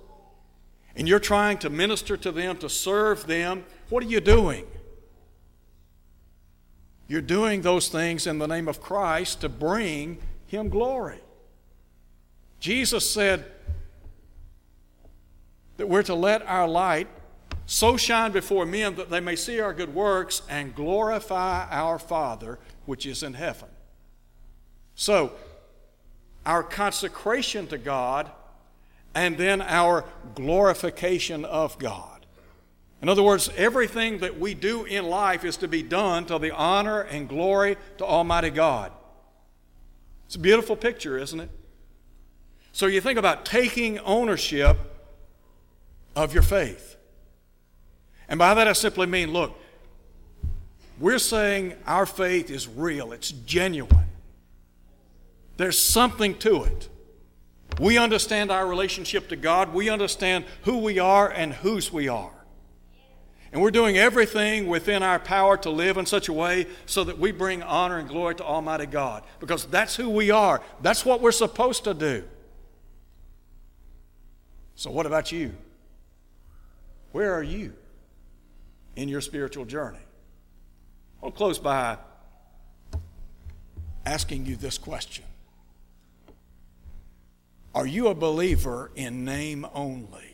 and 0.96 1.08
you're 1.08 1.20
trying 1.20 1.58
to 1.58 1.70
minister 1.70 2.16
to 2.16 2.32
them, 2.32 2.56
to 2.58 2.68
serve 2.68 3.26
them, 3.26 3.64
what 3.88 4.02
are 4.02 4.06
you 4.08 4.20
doing? 4.20 4.66
You're 7.08 7.20
doing 7.20 7.62
those 7.62 7.88
things 7.88 8.26
in 8.26 8.38
the 8.38 8.46
name 8.46 8.68
of 8.68 8.80
Christ 8.80 9.40
to 9.40 9.48
bring 9.48 10.18
Him 10.50 10.68
glory. 10.68 11.20
Jesus 12.58 13.08
said 13.08 13.44
that 15.76 15.88
we're 15.88 16.02
to 16.02 16.14
let 16.14 16.42
our 16.42 16.66
light 16.66 17.06
so 17.66 17.96
shine 17.96 18.32
before 18.32 18.66
men 18.66 18.96
that 18.96 19.10
they 19.10 19.20
may 19.20 19.36
see 19.36 19.60
our 19.60 19.72
good 19.72 19.94
works 19.94 20.42
and 20.48 20.74
glorify 20.74 21.68
our 21.70 22.00
Father 22.00 22.58
which 22.84 23.06
is 23.06 23.22
in 23.22 23.34
heaven. 23.34 23.68
So, 24.96 25.34
our 26.44 26.64
consecration 26.64 27.68
to 27.68 27.78
God 27.78 28.28
and 29.14 29.38
then 29.38 29.62
our 29.62 30.04
glorification 30.34 31.44
of 31.44 31.78
God. 31.78 32.26
In 33.00 33.08
other 33.08 33.22
words, 33.22 33.50
everything 33.56 34.18
that 34.18 34.40
we 34.40 34.54
do 34.54 34.82
in 34.82 35.04
life 35.04 35.44
is 35.44 35.56
to 35.58 35.68
be 35.68 35.84
done 35.84 36.26
to 36.26 36.40
the 36.40 36.50
honor 36.50 37.02
and 37.02 37.28
glory 37.28 37.76
to 37.98 38.04
Almighty 38.04 38.50
God. 38.50 38.90
It's 40.30 40.36
a 40.36 40.38
beautiful 40.38 40.76
picture, 40.76 41.18
isn't 41.18 41.40
it? 41.40 41.50
So 42.70 42.86
you 42.86 43.00
think 43.00 43.18
about 43.18 43.44
taking 43.44 43.98
ownership 43.98 44.76
of 46.14 46.32
your 46.32 46.44
faith. 46.44 46.94
And 48.28 48.38
by 48.38 48.54
that 48.54 48.68
I 48.68 48.74
simply 48.74 49.08
mean 49.08 49.32
look, 49.32 49.58
we're 51.00 51.18
saying 51.18 51.74
our 51.84 52.06
faith 52.06 52.48
is 52.48 52.68
real, 52.68 53.10
it's 53.10 53.32
genuine. 53.32 54.06
There's 55.56 55.80
something 55.80 56.38
to 56.38 56.62
it. 56.62 56.88
We 57.80 57.98
understand 57.98 58.52
our 58.52 58.68
relationship 58.68 59.30
to 59.30 59.36
God. 59.36 59.74
We 59.74 59.88
understand 59.88 60.44
who 60.62 60.78
we 60.78 61.00
are 61.00 61.28
and 61.28 61.54
whose 61.54 61.92
we 61.92 62.06
are. 62.06 62.39
And 63.52 63.60
we're 63.60 63.72
doing 63.72 63.98
everything 63.98 64.68
within 64.68 65.02
our 65.02 65.18
power 65.18 65.56
to 65.58 65.70
live 65.70 65.96
in 65.96 66.06
such 66.06 66.28
a 66.28 66.32
way 66.32 66.66
so 66.86 67.02
that 67.04 67.18
we 67.18 67.32
bring 67.32 67.62
honor 67.62 67.98
and 67.98 68.08
glory 68.08 68.36
to 68.36 68.44
Almighty 68.44 68.86
God. 68.86 69.24
Because 69.40 69.66
that's 69.66 69.96
who 69.96 70.08
we 70.08 70.30
are. 70.30 70.62
That's 70.82 71.04
what 71.04 71.20
we're 71.20 71.32
supposed 71.32 71.84
to 71.84 71.94
do. 71.94 72.24
So, 74.76 74.90
what 74.90 75.04
about 75.04 75.32
you? 75.32 75.52
Where 77.12 77.34
are 77.34 77.42
you 77.42 77.72
in 78.94 79.08
your 79.08 79.20
spiritual 79.20 79.64
journey? 79.64 79.98
I'll 81.22 81.32
close 81.32 81.58
by 81.58 81.98
asking 84.06 84.46
you 84.46 84.56
this 84.56 84.78
question 84.78 85.24
are 87.74 87.86
you 87.86 88.08
a 88.08 88.14
believer 88.14 88.90
in 88.96 89.24
name 89.24 89.66
only? 89.74 90.29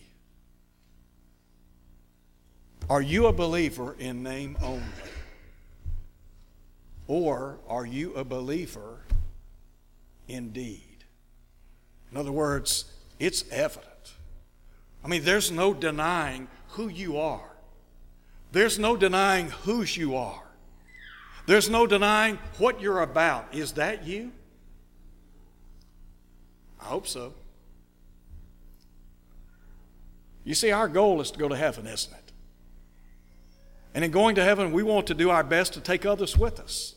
Are 2.89 3.03
you 3.03 3.27
a 3.27 3.33
believer 3.33 3.97
in 3.99 4.23
name 4.23 4.57
only? 4.63 4.85
Or 7.09 7.59
are 7.69 7.85
you 7.87 8.15
a 8.15 8.25
believer 8.25 9.01
indeed? 10.29 11.05
In 12.11 12.17
other 12.17 12.33
words, 12.33 12.85
it's 13.19 13.45
evident. 13.51 13.91
I 15.05 15.09
mean, 15.09 15.25
there's 15.25 15.51
no 15.51 15.75
denying 15.75 16.49
who 16.71 16.89
you 16.89 17.19
are. 17.19 17.51
There's 18.53 18.79
no 18.79 18.97
denying 18.97 19.51
whose 19.51 19.97
you 19.97 20.17
are. 20.17 20.43
There's 21.47 21.69
no 21.69 21.87
denying 21.87 22.39
what 22.59 22.81
you're 22.81 23.03
about. 23.03 23.55
Is 23.55 23.73
that 23.73 24.07
you? 24.07 24.33
I 26.81 26.85
hope 26.85 27.07
so. 27.07 27.35
You 30.45 30.55
see, 30.55 30.71
our 30.71 30.89
goal 30.89 31.21
is 31.21 31.33
to 31.33 31.39
go 31.39 31.49
to 31.49 31.57
heaven, 31.57 31.87
isn't 31.87 32.13
it? 32.13 32.26
And 33.97 34.05
in 34.05 34.11
going 34.11 34.35
to 34.35 34.45
heaven, 34.45 34.73
we 34.73 34.83
want 34.83 35.07
to 35.07 35.15
do 35.15 35.31
our 35.31 35.43
best 35.43 35.73
to 35.73 35.81
take 35.81 36.05
others 36.05 36.37
with 36.37 36.61
us. 36.61 36.97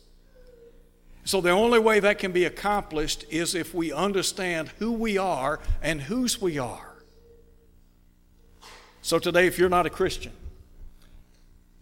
So 1.23 1.39
the 1.39 1.51
only 1.51 1.79
way 1.79 2.01
that 2.01 2.19
can 2.19 2.33
be 2.33 2.43
accomplished 2.43 3.23
is 3.29 3.55
if 3.55 3.73
we 3.73 3.93
understand 3.93 4.67
who 4.79 4.91
we 4.91 5.17
are 5.17 5.62
and 5.81 6.01
whose 6.01 6.41
we 6.41 6.57
are. 6.57 6.97
So 9.01 9.17
today, 9.17 9.47
if 9.47 9.57
you're 9.57 9.69
not 9.69 9.85
a 9.85 9.89
Christian, 9.89 10.33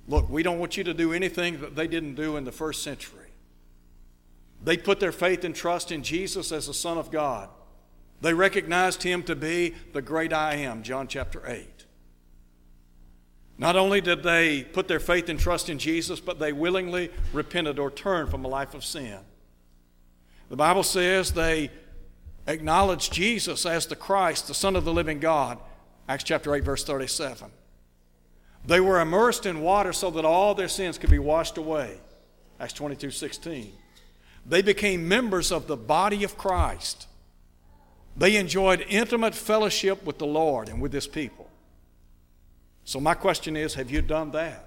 look, 0.07 0.29
we 0.29 0.43
don't 0.43 0.59
want 0.59 0.77
you 0.77 0.83
to 0.83 0.93
do 0.93 1.11
anything 1.13 1.61
that 1.61 1.75
they 1.75 1.87
didn't 1.87 2.13
do 2.13 2.37
in 2.37 2.43
the 2.43 2.51
first 2.51 2.83
century. 2.83 3.31
They 4.63 4.77
put 4.77 4.99
their 4.99 5.11
faith 5.11 5.43
and 5.43 5.55
trust 5.55 5.91
in 5.91 6.03
Jesus 6.03 6.51
as 6.51 6.67
the 6.67 6.75
Son 6.75 6.99
of 6.99 7.09
God. 7.09 7.49
They 8.21 8.35
recognized 8.35 9.01
him 9.01 9.23
to 9.23 9.35
be 9.35 9.73
the 9.93 10.01
great 10.03 10.31
I 10.31 10.57
am, 10.57 10.83
John 10.83 11.07
chapter 11.07 11.41
8. 11.43 11.76
Not 13.57 13.75
only 13.75 14.01
did 14.01 14.21
they 14.21 14.63
put 14.63 14.87
their 14.87 14.99
faith 14.99 15.29
and 15.29 15.39
trust 15.39 15.69
in 15.69 15.79
Jesus, 15.79 16.19
but 16.19 16.39
they 16.39 16.53
willingly 16.53 17.09
repented 17.33 17.79
or 17.79 17.89
turned 17.89 18.29
from 18.29 18.45
a 18.45 18.47
life 18.47 18.73
of 18.73 18.85
sin. 18.85 19.19
The 20.49 20.55
Bible 20.55 20.83
says 20.83 21.31
they 21.31 21.71
acknowledged 22.45 23.11
Jesus 23.11 23.65
as 23.65 23.87
the 23.87 23.95
Christ, 23.95 24.47
the 24.47 24.53
Son 24.53 24.75
of 24.75 24.85
the 24.85 24.93
living 24.93 25.19
God, 25.19 25.57
Acts 26.07 26.23
chapter 26.23 26.53
8, 26.55 26.63
verse 26.63 26.83
37. 26.83 27.49
They 28.65 28.79
were 28.79 29.01
immersed 29.01 29.45
in 29.45 29.61
water 29.61 29.91
so 29.91 30.11
that 30.11 30.25
all 30.25 30.53
their 30.53 30.67
sins 30.67 30.97
could 30.97 31.09
be 31.09 31.19
washed 31.19 31.57
away, 31.57 31.99
Acts 32.59 32.73
22, 32.73 33.11
16. 33.11 33.73
They 34.45 34.61
became 34.61 35.07
members 35.07 35.51
of 35.51 35.67
the 35.67 35.75
body 35.75 36.23
of 36.23 36.37
Christ. 36.37 37.07
They 38.15 38.35
enjoyed 38.35 38.85
intimate 38.87 39.35
fellowship 39.35 40.05
with 40.05 40.17
the 40.17 40.25
Lord 40.25 40.69
and 40.69 40.81
with 40.81 40.93
His 40.93 41.07
people. 41.07 41.46
So, 42.87 43.01
my 43.01 43.15
question 43.15 43.57
is 43.57 43.73
have 43.73 43.91
you 43.91 44.01
done 44.01 44.31
that? 44.31 44.65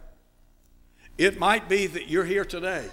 It 1.17 1.39
might 1.39 1.71
be 1.71 1.87
that 1.87 2.09
you're 2.11 2.27
here 2.27 2.45
today 2.45 2.85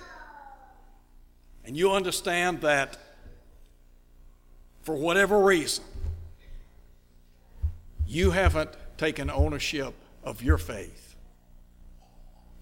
and 1.66 1.76
you 1.76 1.92
understand 1.92 2.62
that 2.62 2.98
for 4.84 4.96
whatever 4.96 5.44
reason, 5.44 5.84
you 8.08 8.32
haven't 8.32 8.70
taken 8.96 9.30
ownership 9.30 9.94
of 10.24 10.42
your 10.42 10.58
faith. 10.58 11.18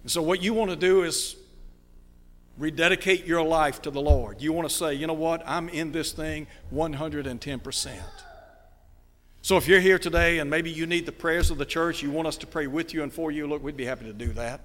And 0.02 0.10
so, 0.10 0.24
what 0.24 0.42
you 0.42 0.56
want 0.56 0.72
to 0.72 0.76
do 0.76 1.04
is 1.04 1.36
rededicate 2.58 3.28
your 3.28 3.44
life 3.44 3.84
to 3.84 3.92
the 3.92 4.02
Lord. 4.02 4.42
You 4.42 4.54
want 4.54 4.68
to 4.68 4.74
say, 4.74 4.96
you 4.96 5.06
know 5.06 5.14
what, 5.14 5.44
I'm 5.46 5.70
in 5.70 5.92
this 5.92 6.14
thing 6.14 6.48
110%. 6.74 8.00
So 9.46 9.58
if 9.58 9.68
you're 9.68 9.80
here 9.80 10.00
today 10.00 10.40
and 10.40 10.50
maybe 10.50 10.72
you 10.72 10.88
need 10.88 11.06
the 11.06 11.12
prayers 11.12 11.52
of 11.52 11.60
the 11.60 11.68
church, 11.68 12.02
you 12.02 12.10
want 12.10 12.28
us 12.28 12.36
to 12.38 12.48
pray 12.48 12.66
with 12.66 12.96
you 12.96 13.04
and 13.04 13.14
for 13.14 13.30
you, 13.30 13.46
look, 13.46 13.62
we'd 13.62 13.78
be 13.78 13.86
happy 13.86 14.06
to 14.06 14.12
do 14.12 14.34
that. 14.34 14.62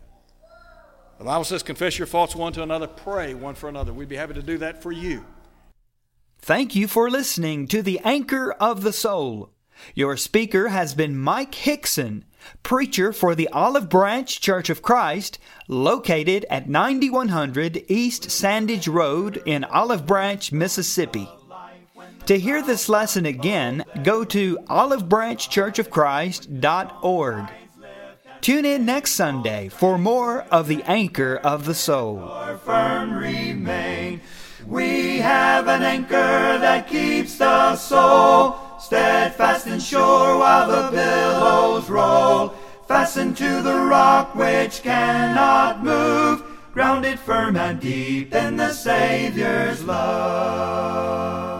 The 1.19 1.25
Bible 1.25 1.45
says, 1.45 1.62
confess 1.62 1.99
your 1.99 2.07
faults 2.07 2.35
one 2.35 2.55
to 2.55 2.62
another, 2.62 2.87
pray 2.87 3.35
one 3.35 3.55
for 3.55 3.69
another. 3.69 3.93
We'd 3.93 4.09
be 4.09 4.16
happy 4.16 4.33
to 4.33 4.43
do 4.43 4.57
that 4.57 4.83
for 4.83 4.90
you. 4.90 5.27
Thank 6.38 6.75
you 6.75 6.88
for 6.88 7.11
listening 7.11 7.69
to 7.69 7.83
the 7.83 8.01
Anchor 8.05 8.53
of 8.53 8.83
the 8.83 8.95
Soul. 8.95 9.51
Your 9.95 10.16
speaker 10.16 10.69
has 10.69 10.95
been 10.95 11.19
Mike 11.19 11.57
Hickson 11.57 12.25
preacher 12.62 13.12
for 13.12 13.35
the 13.35 13.49
Olive 13.49 13.90
Branch 13.90 14.40
Church 14.40 14.71
of 14.71 14.81
Christ, 14.81 15.38
located 15.69 16.47
at 16.49 16.71
9100 16.71 17.85
East 17.88 18.31
Sandidge 18.31 18.88
Road 18.88 19.43
in 19.45 19.62
Olive 19.64 20.07
Branch, 20.07 20.51
Mississippi. 20.51 21.29
To 22.27 22.39
hear 22.39 22.63
this 22.63 22.89
lesson 22.89 23.27
again, 23.27 23.85
go 24.03 24.25
to 24.25 24.57
olivebranchchurchofchrist.org. 24.69 27.51
Tune 28.41 28.65
in 28.65 28.87
next 28.87 29.13
Sunday 29.13 29.69
for 29.69 29.99
more 29.99 30.43
of 30.51 30.67
the 30.67 30.83
Anchor 30.85 31.39
of 31.43 31.67
the 31.67 31.75
Soul. 31.75 32.19
We 34.67 35.19
have 35.19 35.69
an 35.69 35.83
anchor 35.83 36.59
that 36.59 36.89
keeps 36.89 37.37
the 37.39 37.77
soul 37.77 38.57
steadfast 38.79 39.67
and 39.67 39.83
sure 39.83 40.39
while 40.39 40.69
the 40.69 40.91
billows 40.91 41.91
roll. 41.91 42.55
Fastened 42.89 43.37
to 43.37 43.61
the 43.63 43.77
rock 43.77 44.35
which 44.35 44.83
cannot 44.83 45.85
move, 45.85 46.43
grounded 46.73 47.19
firm 47.19 47.57
and 47.57 47.79
deep 47.79 48.35
in 48.35 48.57
the 48.57 48.73
Savior's 48.73 49.85
love. 49.85 51.60